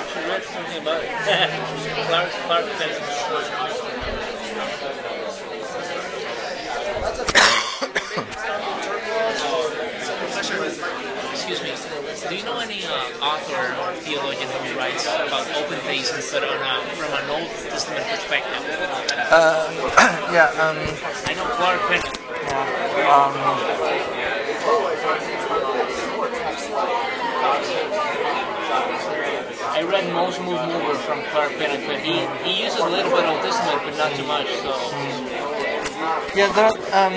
[0.09, 1.09] She read something about it.
[2.07, 3.89] Clark, Clark
[10.50, 11.70] Excuse me.
[12.28, 16.58] Do you know any uh, author or theologian who writes about open theism, but on
[16.58, 18.58] a, from an Old Testament perspective?
[20.34, 20.78] yeah, um,
[21.26, 22.18] I know Clark Pinnock.
[29.72, 33.24] I read Most Moved Mover from Clark Pinnock, but he, he uses a little bit
[33.24, 34.47] of Old Testament, but not too much.
[34.66, 35.70] So
[36.36, 37.14] yeah, there are, um,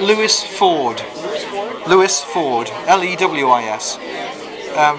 [0.00, 1.02] Lewis Ford.
[1.86, 2.70] Lewis Ford.
[2.86, 3.96] L E W I S.
[4.76, 4.98] Um,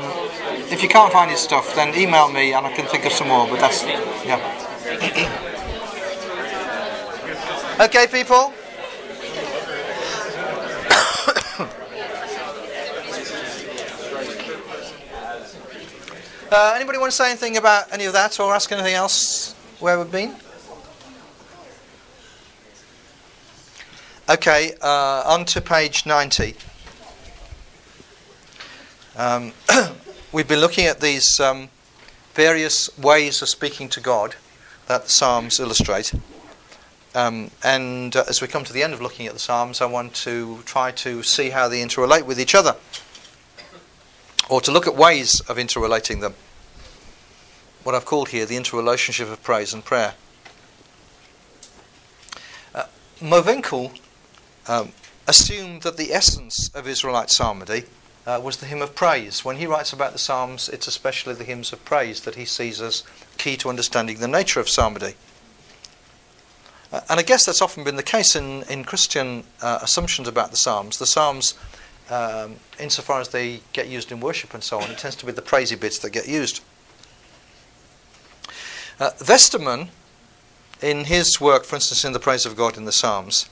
[0.71, 3.27] if you can't find his stuff, then email me and I can think of some
[3.27, 3.47] more.
[3.47, 3.83] But that's
[4.25, 4.39] yeah.
[7.81, 8.53] okay, people.
[16.49, 19.99] Uh, anybody want to say anything about any of that or ask anything else where
[19.99, 20.33] we've been?
[24.29, 26.53] Okay, uh, on to page 90.
[29.15, 29.53] Um,
[30.33, 31.69] we've been looking at these um,
[32.33, 34.35] various ways of speaking to God
[34.87, 36.13] that the Psalms illustrate.
[37.15, 39.85] Um, and uh, as we come to the end of looking at the Psalms, I
[39.85, 42.75] want to try to see how they interrelate with each other,
[44.49, 46.33] or to look at ways of interrelating them.
[47.83, 50.15] What I've called here the interrelationship of praise and prayer.
[52.75, 52.87] Uh,
[54.67, 54.91] um,
[55.27, 57.83] assumed that the essence of Israelite psalmody
[58.25, 59.45] uh, was the hymn of praise.
[59.45, 62.81] When he writes about the Psalms, it's especially the hymns of praise that he sees
[62.81, 63.03] as
[63.37, 65.15] key to understanding the nature of psalmody.
[66.91, 70.51] Uh, and I guess that's often been the case in, in Christian uh, assumptions about
[70.51, 70.99] the Psalms.
[70.99, 71.53] The Psalms,
[72.09, 75.31] um, insofar as they get used in worship and so on, it tends to be
[75.31, 76.61] the praisey bits that get used.
[78.99, 79.89] Uh, Westermann,
[80.81, 83.49] in his work, for instance, in The Praise of God in the Psalms,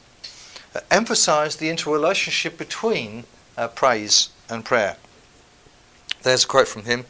[0.91, 3.25] emphasized the interrelationship between
[3.57, 4.97] uh, praise and prayer.
[6.23, 7.05] There's a quote from him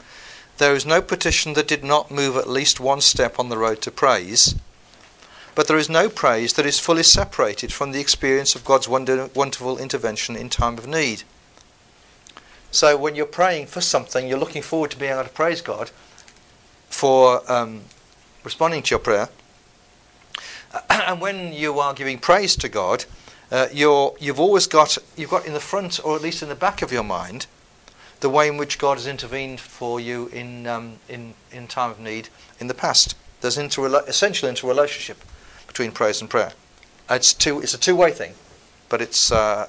[0.57, 3.81] There is no petition that did not move at least one step on the road
[3.81, 4.55] to praise,
[5.55, 9.29] but there is no praise that is fully separated from the experience of God's wonder,
[9.33, 11.23] wonderful intervention in time of need.
[12.71, 15.91] So when you're praying for something, you're looking forward to being able to praise God
[16.89, 17.83] for um,
[18.43, 19.29] responding to your prayer.
[20.89, 23.05] and when you are giving praise to God,
[23.51, 26.55] uh, you're, you've always got you've got in the front or at least in the
[26.55, 27.47] back of your mind
[28.21, 31.99] the way in which God has intervened for you in um, in in time of
[31.99, 32.29] need
[32.59, 33.15] in the past.
[33.41, 35.23] There's interrela- essential interrelationship
[35.67, 36.53] between praise and prayer.
[37.09, 38.33] It's two it's a two way thing,
[38.89, 39.67] but it's uh,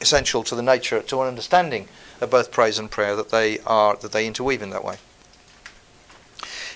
[0.00, 1.88] essential to the nature to an understanding
[2.20, 4.96] of both praise and prayer that they are that they interweave in that way.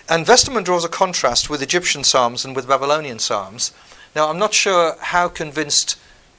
[0.09, 3.72] And Westermann draws a contrast with Egyptian psalms and with Babylonian psalms.
[4.17, 5.99] Now, I'm not sure how convinced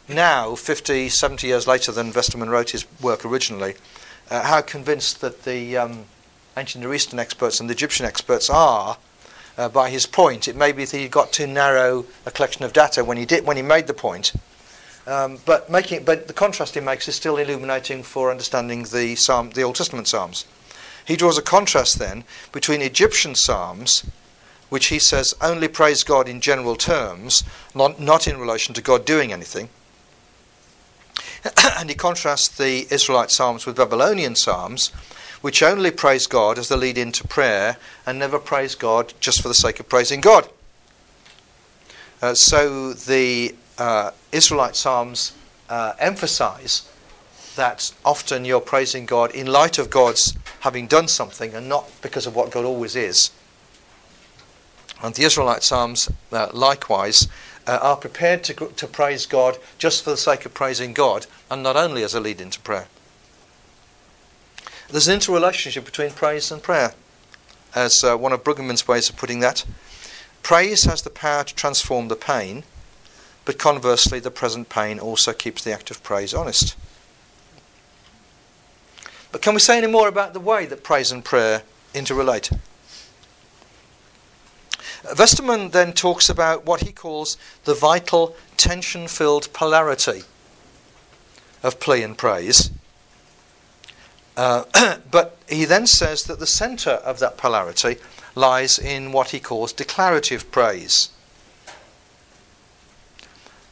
[0.09, 3.75] now, 50, 70 years later than Westermann wrote his work originally,
[4.31, 6.05] uh, how convinced that the um,
[6.57, 8.97] ancient Near Eastern experts and the Egyptian experts are
[9.59, 10.47] uh, by his point.
[10.47, 13.45] It may be that he got too narrow a collection of data when he did
[13.45, 14.33] when he made the point.
[15.05, 19.51] Um, but making but the contrast he makes is still illuminating for understanding the psalm,
[19.51, 20.45] the Old Testament psalms.
[21.05, 24.03] He draws a contrast then between Egyptian psalms,
[24.69, 27.43] which he says only praise God in general terms,
[27.73, 29.69] not, not in relation to God doing anything.
[31.77, 34.89] and he contrasts the Israelite psalms with Babylonian psalms,
[35.41, 39.47] which only praise God as the lead into prayer and never praise God just for
[39.47, 40.49] the sake of praising God.
[42.21, 45.33] Uh, so the uh, Israelite psalms
[45.69, 46.89] uh, emphasize
[47.55, 52.25] that often you're praising God in light of God's having done something and not because
[52.25, 53.31] of what God always is.
[55.01, 57.27] And the Israelite Psalms, uh, likewise,
[57.67, 61.61] uh, are prepared to, to praise God just for the sake of praising God and
[61.61, 62.87] not only as a lead into prayer.
[64.89, 66.93] There's an interrelationship between praise and prayer,
[67.75, 69.65] as uh, one of Brueggemann's ways of putting that.
[70.43, 72.63] Praise has the power to transform the pain,
[73.43, 76.75] but conversely, the present pain also keeps the act of praise honest.
[79.31, 82.57] But can we say any more about the way that praise and prayer interrelate?
[85.15, 90.23] Westermann then talks about what he calls the vital tension filled polarity
[91.63, 92.69] of plea and praise.
[94.35, 94.63] Uh,
[95.11, 97.97] but he then says that the centre of that polarity
[98.35, 101.09] lies in what he calls declarative praise.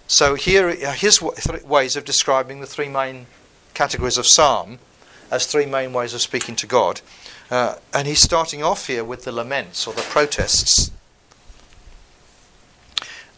[0.08, 3.28] So here are his ways of describing the three main
[3.74, 4.80] categories of psalm
[5.32, 7.02] as three main ways of speaking to God.
[7.50, 10.92] Uh, and he's starting off here with the laments or the protests.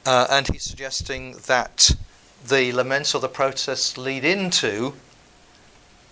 [0.07, 1.91] Uh, and he's suggesting that
[2.47, 4.93] the laments or the protests lead into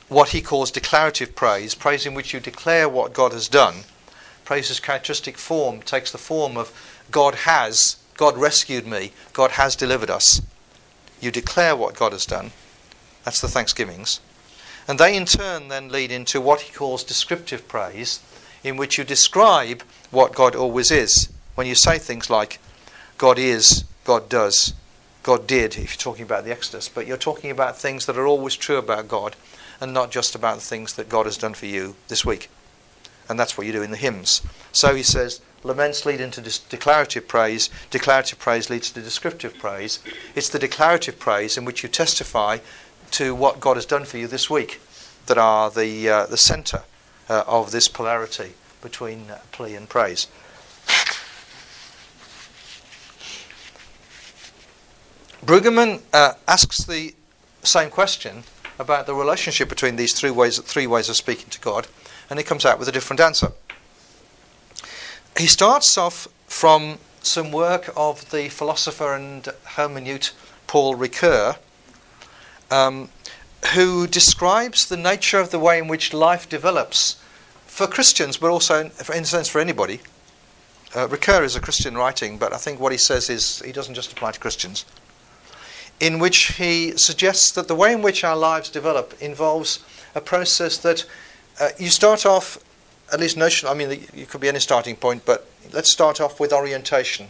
[0.10, 3.86] what he calls declarative praise, praise in which you declare what God has done.
[4.44, 6.74] Praise's characteristic form takes the form of
[7.10, 10.42] God has, God rescued me, God has delivered us.
[11.22, 12.52] You declare what God has done.
[13.24, 14.20] That's the thanksgivings.
[14.90, 18.20] And they in turn then lead into what he calls descriptive praise,
[18.62, 21.30] in which you describe what God always is.
[21.56, 22.60] When you say things like,
[23.18, 24.74] God is, God does,
[25.24, 28.28] God did, if you're talking about the Exodus, but you're talking about things that are
[28.28, 29.36] always true about God
[29.82, 32.50] and not just about the things that God has done for you this week.
[33.28, 34.42] And that's what you do in the hymns.
[34.72, 40.00] So he says, laments lead into declarative praise, declarative praise leads to descriptive praise.
[40.36, 42.60] It's the declarative praise in which you testify
[43.12, 44.80] to what God has done for you this week
[45.26, 46.84] that are the, uh, the centre
[47.30, 50.28] uh, of this polarity between uh, plea and praise.
[55.46, 57.14] Brueggemann uh, asks the
[57.62, 58.44] same question
[58.80, 61.88] about the relationship between these three ways, three ways of speaking to God,
[62.32, 63.52] and he comes out with a different answer.
[65.38, 70.34] He starts off from some work of the philosopher and hermeneut
[70.66, 71.58] Paul Ricoeur,
[72.72, 73.10] um,
[73.76, 77.18] who describes the nature of the way in which life develops
[77.68, 80.00] for Christians, but also, in, in a sense, for anybody.
[80.96, 83.94] Uh, Ricoeur is a Christian writing, but I think what he says is he doesn't
[83.94, 84.86] just apply to Christians
[86.00, 89.84] in which he suggests that the way in which our lives develop involves
[90.14, 91.06] a process that
[91.60, 92.58] uh, you start off,
[93.14, 96.40] at least notional, I mean, it could be any starting point, but let's start off
[96.40, 97.28] with orientation,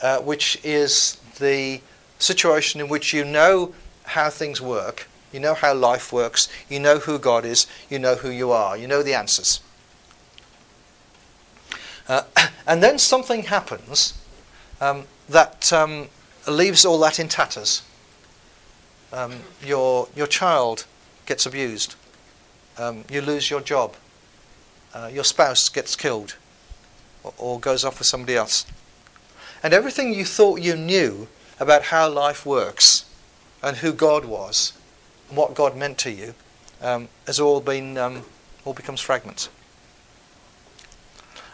[0.00, 1.80] uh, which is the
[2.18, 3.74] situation in which you know
[4.04, 8.16] how things work, you know how life works, you know who God is, you know
[8.16, 9.60] who you are, you know the answers.
[12.08, 12.22] Uh,
[12.66, 14.14] and then something happens
[14.80, 16.08] um, that um,
[16.52, 17.82] leaves all that in tatters.
[19.12, 20.86] Um, your, your child
[21.26, 21.94] gets abused.
[22.76, 23.94] Um, you lose your job.
[24.92, 26.36] Uh, your spouse gets killed
[27.22, 28.66] or, or goes off with somebody else.
[29.62, 31.28] And everything you thought you knew
[31.58, 33.04] about how life works
[33.62, 34.72] and who God was
[35.28, 36.34] and what God meant to you
[36.82, 38.22] um, has all been um,
[38.64, 39.48] all becomes fragments.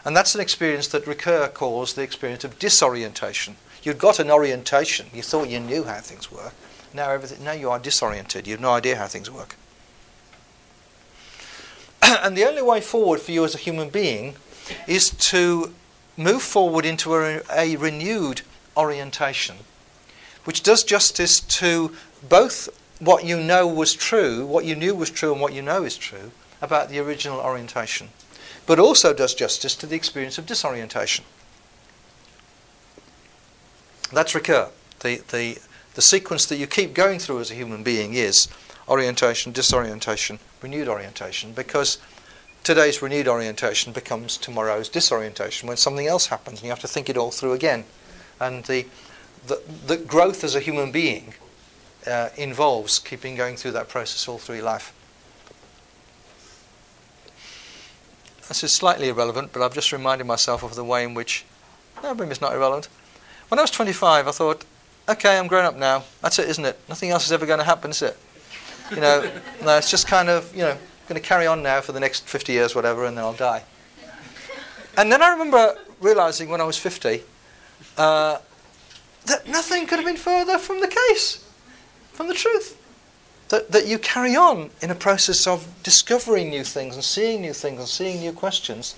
[0.03, 3.55] And that's an experience that Ricoeur calls the experience of disorientation.
[3.83, 5.07] You'd got an orientation.
[5.13, 6.53] You thought you knew how things work.
[6.93, 7.43] Now everything.
[7.43, 8.45] Now you are disoriented.
[8.47, 9.55] You have no idea how things work.
[12.01, 14.35] and the only way forward for you as a human being
[14.87, 15.73] is to
[16.17, 18.41] move forward into a, a renewed
[18.77, 19.57] orientation,
[20.43, 21.95] which does justice to
[22.27, 25.83] both what you know was true, what you knew was true, and what you know
[25.83, 26.31] is true
[26.61, 28.09] about the original orientation,
[28.67, 31.25] but also does justice to the experience of disorientation.
[34.11, 34.69] That's Ricoeur.
[34.99, 35.57] The, the,
[35.93, 38.47] the sequence that you keep going through as a human being is
[38.87, 41.97] orientation, disorientation, renewed orientation, because
[42.63, 47.09] today's renewed orientation becomes tomorrow's disorientation when something else happens and you have to think
[47.09, 47.85] it all through again.
[48.39, 48.85] And the,
[49.47, 51.33] the, the growth as a human being
[52.05, 54.93] uh, involves keeping going through that process all through your life.
[58.47, 61.45] This is slightly irrelevant, but I've just reminded myself of the way in which.
[62.03, 62.89] No, maybe it's not irrelevant.
[63.51, 64.63] When I was 25, I thought,
[65.09, 66.05] okay, I'm grown up now.
[66.21, 66.79] That's it, isn't it?
[66.87, 68.17] Nothing else is ever going to happen, is it?
[68.91, 69.29] You know,
[69.61, 70.77] no, it's just kind of, you know,
[71.09, 73.63] going to carry on now for the next 50 years, whatever, and then I'll die.
[74.97, 77.23] And then I remember realizing when I was 50
[77.97, 78.37] uh,
[79.25, 81.45] that nothing could have been further from the case,
[82.13, 82.77] from the truth.
[83.49, 87.51] That, that you carry on in a process of discovering new things and seeing new
[87.51, 88.95] things and seeing new questions.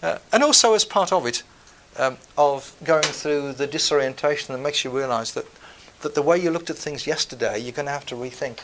[0.00, 1.42] Uh, and also, as part of it,
[1.98, 5.46] um, of going through the disorientation that makes you realize that,
[6.02, 8.60] that the way you looked at things yesterday, you're going to have to rethink.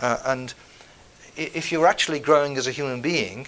[0.00, 0.54] Uh, and
[1.36, 3.46] if you're actually growing as a human being,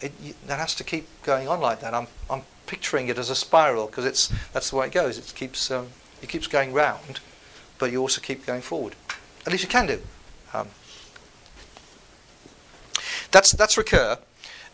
[0.00, 1.94] it, you, that has to keep going on like that.
[1.94, 5.18] I'm, I'm picturing it as a spiral because it's that's the way it goes.
[5.18, 5.88] It keeps um,
[6.22, 7.20] it keeps going round,
[7.78, 8.94] but you also keep going forward.
[9.46, 10.00] At least you can do.
[10.54, 10.68] Um,
[13.30, 14.18] that's that's Ricoeur.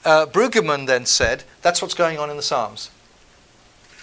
[0.05, 2.91] Uh, Brueggemann then said that's what's going on in the Psalms.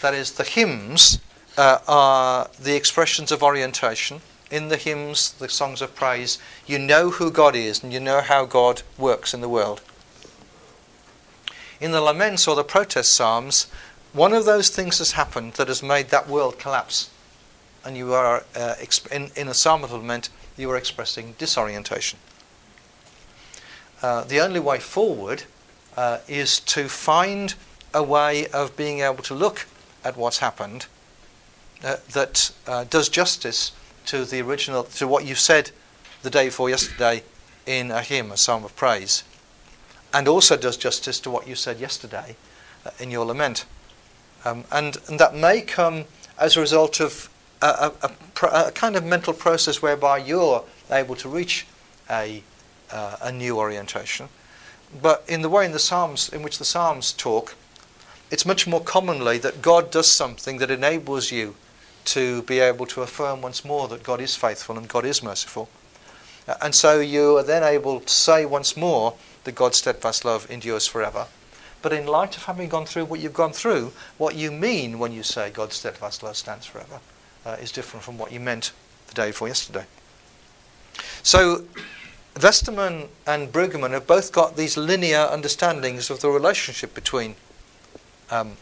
[0.01, 1.19] That is, the hymns
[1.57, 4.21] uh, are the expressions of orientation.
[4.51, 8.21] In the hymns, the songs of praise, you know who God is and you know
[8.21, 9.81] how God works in the world.
[11.81, 13.67] In the laments or the protest psalms,
[14.13, 17.09] one of those things has happened that has made that world collapse.
[17.83, 22.19] And you are, uh, exp- in, in a psalm of lament, you are expressing disorientation.
[24.01, 25.43] Uh, the only way forward
[25.97, 27.55] uh, is to find
[27.93, 29.67] a way of being able to look
[30.05, 30.85] at what's happened
[31.83, 33.71] uh, that uh, does justice
[34.05, 35.71] to the original, to what you said
[36.21, 37.23] the day before yesterday
[37.65, 39.23] in a hymn, a psalm of praise,
[40.13, 42.35] and also does justice to what you said yesterday
[42.85, 43.65] uh, in your lament.
[44.45, 46.05] Um, and, and, that may come
[46.37, 47.29] as a result of
[47.63, 48.09] a, a,
[48.43, 51.65] a, a, kind of mental process whereby you're able to reach
[52.11, 52.43] a,
[52.91, 54.29] uh, a new orientation.
[55.01, 57.55] But in the way in the Psalms, in which the Psalms talk,
[58.31, 61.55] it's much more commonly that God does something that enables you
[62.05, 65.69] to be able to affirm once more that God is faithful and God is merciful.
[66.47, 70.49] Uh, and so you are then able to say once more that God's steadfast love
[70.49, 71.27] endures forever.
[71.81, 75.11] But in light of having gone through what you've gone through, what you mean when
[75.11, 76.99] you say God's steadfast love stands forever
[77.45, 78.71] uh, is different from what you meant
[79.07, 79.85] the day before yesterday.
[81.21, 81.65] So
[82.35, 87.35] Westermann and Brueggemann have both got these linear understandings of the relationship between
[88.31, 88.57] um,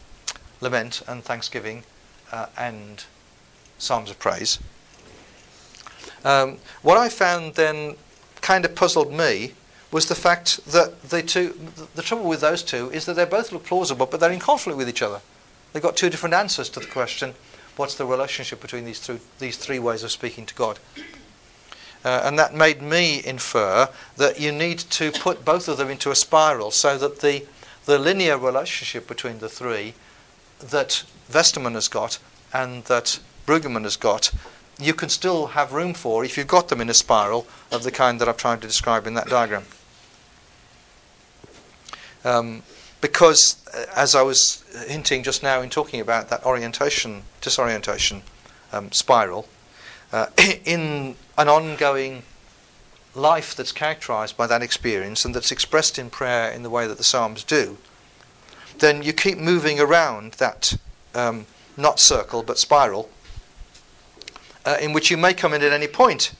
[0.60, 1.84] lament and thanksgiving
[2.32, 3.04] uh, and
[3.78, 4.58] psalms of praise.
[6.24, 7.96] Um, what I found then
[8.40, 9.52] kind of puzzled me
[9.90, 11.58] was the fact that the two,
[11.94, 14.76] the trouble with those two is that they both look plausible, but they're in conflict
[14.76, 15.20] with each other.
[15.72, 17.34] They've got two different answers to the question
[17.76, 20.78] what's the relationship between these, th- these three ways of speaking to God?
[22.04, 26.10] Uh, and that made me infer that you need to put both of them into
[26.10, 27.44] a spiral so that the,
[27.86, 29.94] the linear relationship between the three
[30.60, 32.18] that Westermann has got
[32.52, 34.32] and that Brueggemann has got,
[34.78, 37.90] you can still have room for if you've got them in a spiral of the
[37.90, 39.64] kind that I've tried to describe in that diagram.
[42.24, 42.62] Um,
[43.00, 48.22] because, uh, as I was hinting just now in talking about that orientation, disorientation
[48.72, 49.46] um, spiral,
[50.10, 50.26] uh,
[50.64, 52.22] in an ongoing
[53.14, 56.98] life that's characterized by that experience and that's expressed in prayer in the way that
[56.98, 57.78] the Psalms do,
[58.78, 60.76] then you keep moving around that
[61.14, 61.46] um,
[61.76, 63.08] not circle but spiral
[64.64, 66.32] uh, in which you may come in at any point.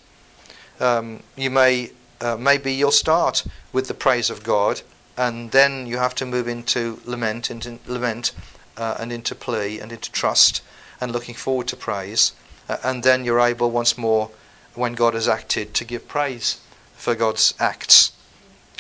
[0.81, 4.81] Um, you may uh, maybe you'll start with the praise of God,
[5.17, 8.33] and then you have to move into lament, into lament,
[8.77, 10.63] uh, and into plea, and into trust,
[11.01, 12.33] and looking forward to praise,
[12.69, 14.31] uh, and then you're able once more,
[14.75, 16.61] when God has acted, to give praise
[16.95, 18.13] for God's acts.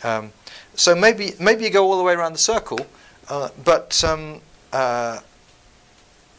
[0.02, 0.32] Um,
[0.74, 2.86] so maybe maybe you go all the way around the circle,
[3.28, 4.40] uh, but um,
[4.72, 5.20] uh,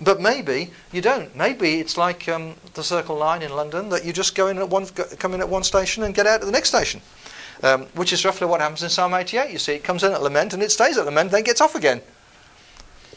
[0.02, 1.36] but maybe you don't.
[1.36, 4.70] Maybe it's like um, the Circle Line in London that you just go in at
[4.70, 7.02] one, come in at one station and get out at the next station,
[7.64, 9.52] um, which is roughly what happens in Psalm 88.
[9.52, 11.76] You see, it comes in at lament and it stays at lament, then gets off
[11.76, 12.02] again.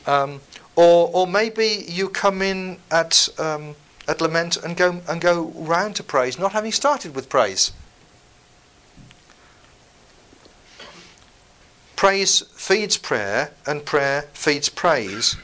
[0.06, 0.40] Um,
[0.76, 3.74] or, or maybe you come in at um,
[4.06, 7.72] at lament and go and go round to praise, not having started with praise.
[11.98, 15.34] Praise feeds prayer, and prayer feeds praise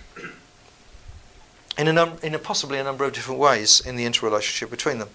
[1.76, 5.00] in a, num- in a possibly a number of different ways in the interrelationship between
[5.00, 5.08] them.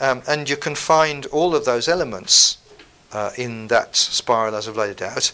[0.00, 2.56] Um, and you can find all of those elements
[3.12, 5.30] uh, in that spiral as I've laid it out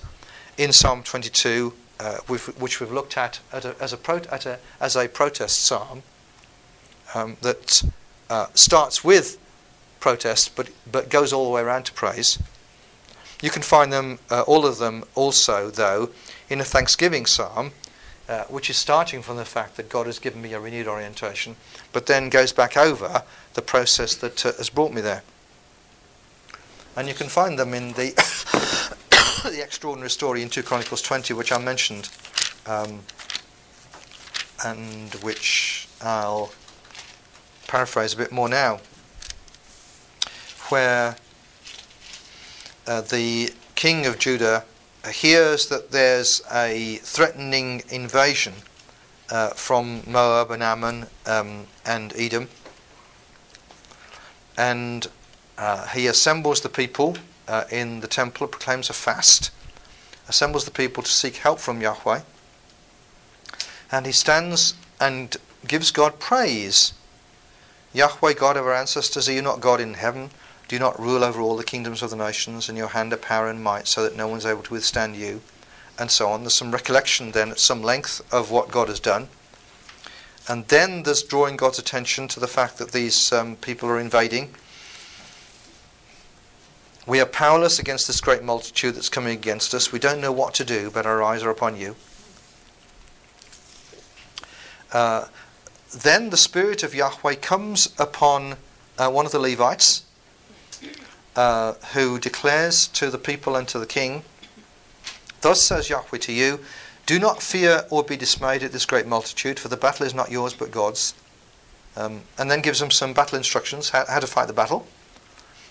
[0.59, 4.59] in Psalm 22, uh, which we've looked at, at a, as, a pro- at a,
[4.80, 6.02] as a protest psalm
[7.14, 7.80] um, that
[8.28, 9.38] uh, starts with
[10.01, 12.40] protest but, but goes all the way around to praise.
[13.44, 16.08] You can find them, uh, all of them also, though,
[16.48, 17.72] in a thanksgiving psalm
[18.26, 21.56] uh, which is starting from the fact that God has given me a renewed orientation,
[21.92, 23.22] but then goes back over
[23.52, 25.22] the process that uh, has brought me there.
[26.96, 28.14] And you can find them in the
[29.44, 32.08] the extraordinary story in 2 Chronicles 20, which I mentioned,
[32.64, 33.00] um,
[34.64, 36.50] and which I'll
[37.66, 38.80] paraphrase a bit more now,
[40.70, 41.16] where
[42.86, 44.65] uh, the king of Judah
[45.11, 48.55] hears that there's a threatening invasion
[49.31, 52.48] uh, from Moab and Ammon um, and Edom.
[54.56, 55.06] And
[55.59, 57.16] uh, he assembles the people
[57.48, 59.51] uh, in the temple, proclaims a fast,
[60.28, 62.20] assembles the people to seek help from Yahweh,
[63.93, 65.36] and he stands and
[65.66, 66.94] gives God praise.
[67.93, 70.31] Yahweh, God of our ancestors, are you not God in heaven?
[70.68, 73.48] Do not rule over all the kingdoms of the nations, and your hand are power
[73.48, 75.42] and might, so that no one's able to withstand you?
[75.98, 76.42] And so on.
[76.42, 79.28] There's some recollection then at some length of what God has done.
[80.48, 84.54] And then there's drawing God's attention to the fact that these um, people are invading.
[87.06, 89.92] We are powerless against this great multitude that's coming against us.
[89.92, 91.96] We don't know what to do, but our eyes are upon you.
[94.92, 95.26] Uh,
[95.94, 98.56] then the Spirit of Yahweh comes upon
[98.98, 100.03] uh, one of the Levites
[101.36, 104.22] uh, who declares to the people and to the king,
[105.40, 106.60] Thus says Yahweh to you,
[107.05, 110.30] Do not fear or be dismayed at this great multitude, for the battle is not
[110.30, 111.14] yours but God's.
[111.96, 114.86] Um, and then gives them some battle instructions, how, how to fight the battle.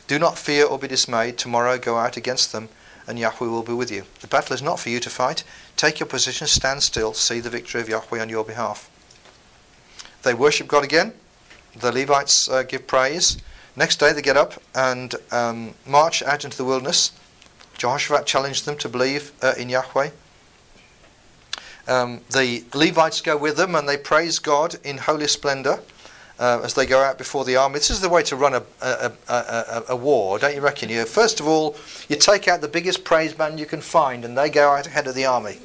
[0.08, 1.38] Do not fear or be dismayed.
[1.38, 2.70] Tomorrow go out against them,
[3.08, 4.04] and Yahweh will be with you.
[4.22, 5.44] The battle is not for you to fight.
[5.76, 8.90] Take your position, stand still, see the victory of Yahweh on your behalf.
[10.22, 11.14] They worship God again.
[11.76, 13.38] The Levites uh, give praise.
[13.76, 17.12] Next day they get up and um, march out into the wilderness.
[17.78, 20.12] Jehoshaphat challenged them to believe uh, in Yahweh.
[21.88, 25.80] Um, the Levites go with them and they praise God in holy splendor
[26.40, 27.76] uh, as they go out before the army.
[27.76, 30.90] This is the way to run a, a, a, a, war, don't you reckon?
[30.90, 31.76] You first of all,
[32.10, 35.08] you take out the biggest praise band you can find, and they go out ahead
[35.08, 35.60] of the army.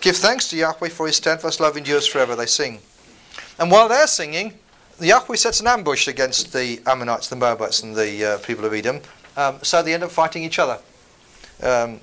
[0.00, 2.36] Give thanks to Yahweh for His steadfast love endures forever.
[2.36, 2.80] They sing,
[3.58, 4.54] and while they're singing,
[5.00, 9.00] Yahweh sets an ambush against the Ammonites, the Moabites, and the uh, people of Edom.
[9.36, 10.78] Um, so they end up fighting each other.
[11.62, 12.00] Um,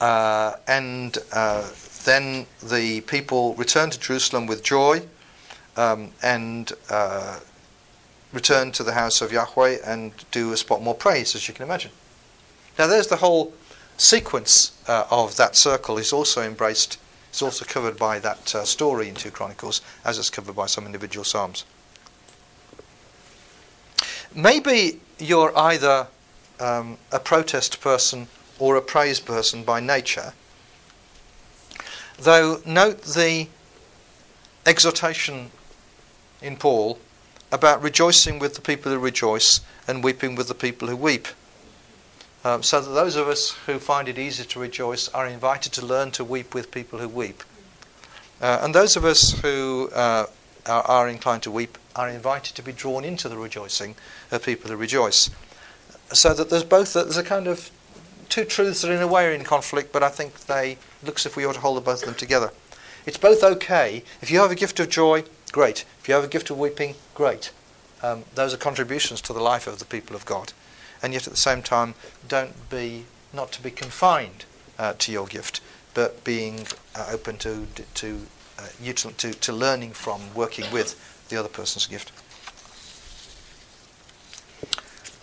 [0.00, 1.68] uh, and uh,
[2.04, 5.02] then the people return to Jerusalem with joy
[5.76, 7.38] um, and uh,
[8.32, 11.64] return to the house of Yahweh and do a spot more praise, as you can
[11.64, 11.90] imagine.
[12.78, 13.52] Now, there's the whole
[13.96, 16.98] sequence uh, of that circle is also embraced,
[17.32, 20.84] it's also covered by that uh, story in 2 Chronicles, as it's covered by some
[20.84, 21.64] individual Psalms.
[24.34, 26.08] Maybe you're either
[26.60, 28.28] um, a protest person
[28.58, 30.34] or a praise person by nature,
[32.18, 33.48] though note the
[34.66, 35.52] exhortation
[36.42, 36.98] in Paul
[37.50, 41.28] about rejoicing with the people who rejoice and weeping with the people who weep.
[42.44, 45.86] Um, so that those of us who find it easy to rejoice are invited to
[45.86, 47.44] learn to weep with people who weep.
[48.40, 50.26] Uh, and those of us who uh,
[50.66, 53.94] are, are, inclined to weep are invited to be drawn into the rejoicing
[54.32, 55.30] of people who rejoice.
[56.12, 57.70] So that there's both, there's a kind of
[58.28, 61.36] two truths that in a way are in conflict, but I think they looks if
[61.36, 62.50] we ought to hold both of them together.
[63.06, 64.02] It's both okay.
[64.20, 65.84] If you have a gift of joy, great.
[66.00, 67.52] If you have a gift of weeping, great.
[68.02, 70.52] Um, those are contributions to the life of the people of God.
[71.02, 71.94] And yet at the same time,
[72.28, 74.44] don't be, not to be confined
[74.78, 75.60] uh, to your gift,
[75.94, 78.26] but being uh, open to, to,
[78.58, 82.12] uh, util- to, to learning from, working with the other person's gift.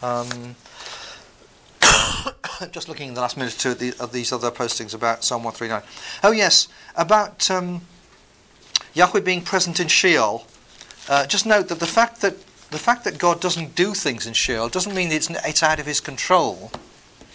[0.01, 0.55] Um,
[2.71, 5.23] just looking in the last minute or two of, the, of, these other postings about
[5.23, 5.81] Psalm 139.
[6.23, 7.81] Oh, yes, about um,
[8.93, 10.45] Yahweh being present in Sheol,
[11.09, 12.35] uh, just note that the fact that
[12.71, 15.85] the fact that God doesn't do things in Sheol doesn't mean it's it's out of
[15.85, 16.71] His control.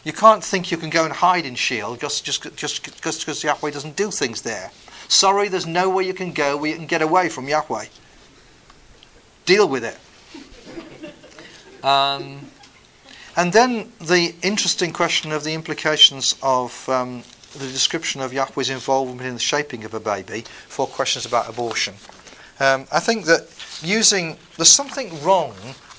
[0.05, 3.71] You can't think you can go and hide in Sheol just just just because Yahweh
[3.71, 4.71] doesn't do things there.
[5.09, 7.87] Sorry, there's nowhere you can go where you can get away from Yahweh.
[9.45, 9.99] Deal with it.
[11.85, 12.41] Um,
[13.37, 19.27] and then the interesting question of the implications of um, the description of Yahweh's involvement
[19.27, 21.95] in the shaping of a baby for questions about abortion.
[22.59, 23.49] Um, I think that
[23.83, 25.55] using there's something wrong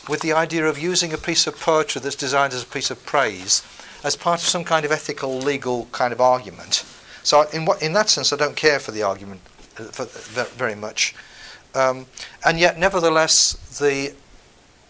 [0.07, 3.03] with the idea of using a piece of poetry that's designed as a piece of
[3.05, 3.63] praise
[4.03, 6.85] as part of some kind of ethical, legal kind of argument.
[7.23, 9.41] So, in what, in that sense, I don't care for the argument
[9.79, 11.15] uh, for, very much.
[11.73, 12.05] Um,
[12.45, 14.13] and yet, nevertheless, the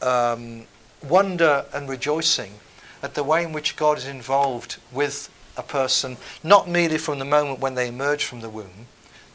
[0.02, 0.66] um,
[1.02, 2.56] wonder and rejoicing
[3.02, 7.26] at the way in which God is involved with a person, not merely from the
[7.26, 8.88] moment when they emerge from the womb,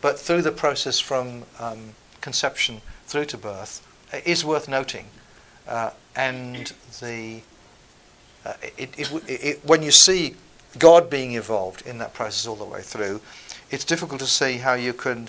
[0.03, 3.87] but through the process from um, conception through to birth,
[4.25, 5.07] is worth noting.
[5.67, 7.43] Uh, and the
[8.45, 10.35] uh, it, it, it, when you see
[10.79, 13.21] God being involved in that process all the way through,
[13.71, 15.29] it's difficult to see how you can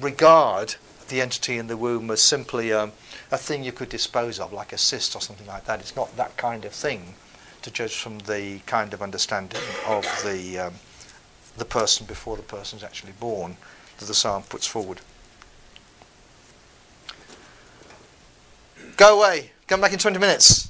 [0.00, 0.76] regard
[1.08, 2.92] the entity in the womb as simply um,
[3.30, 5.80] a thing you could dispose of, like a cyst or something like that.
[5.80, 7.14] It's not that kind of thing
[7.62, 10.74] to judge from the kind of understanding of the um,
[11.58, 13.56] the person before the person is actually born
[13.98, 15.00] that the psalm puts forward.
[19.00, 19.50] Go away.
[19.66, 20.69] Come back in 20 minutes.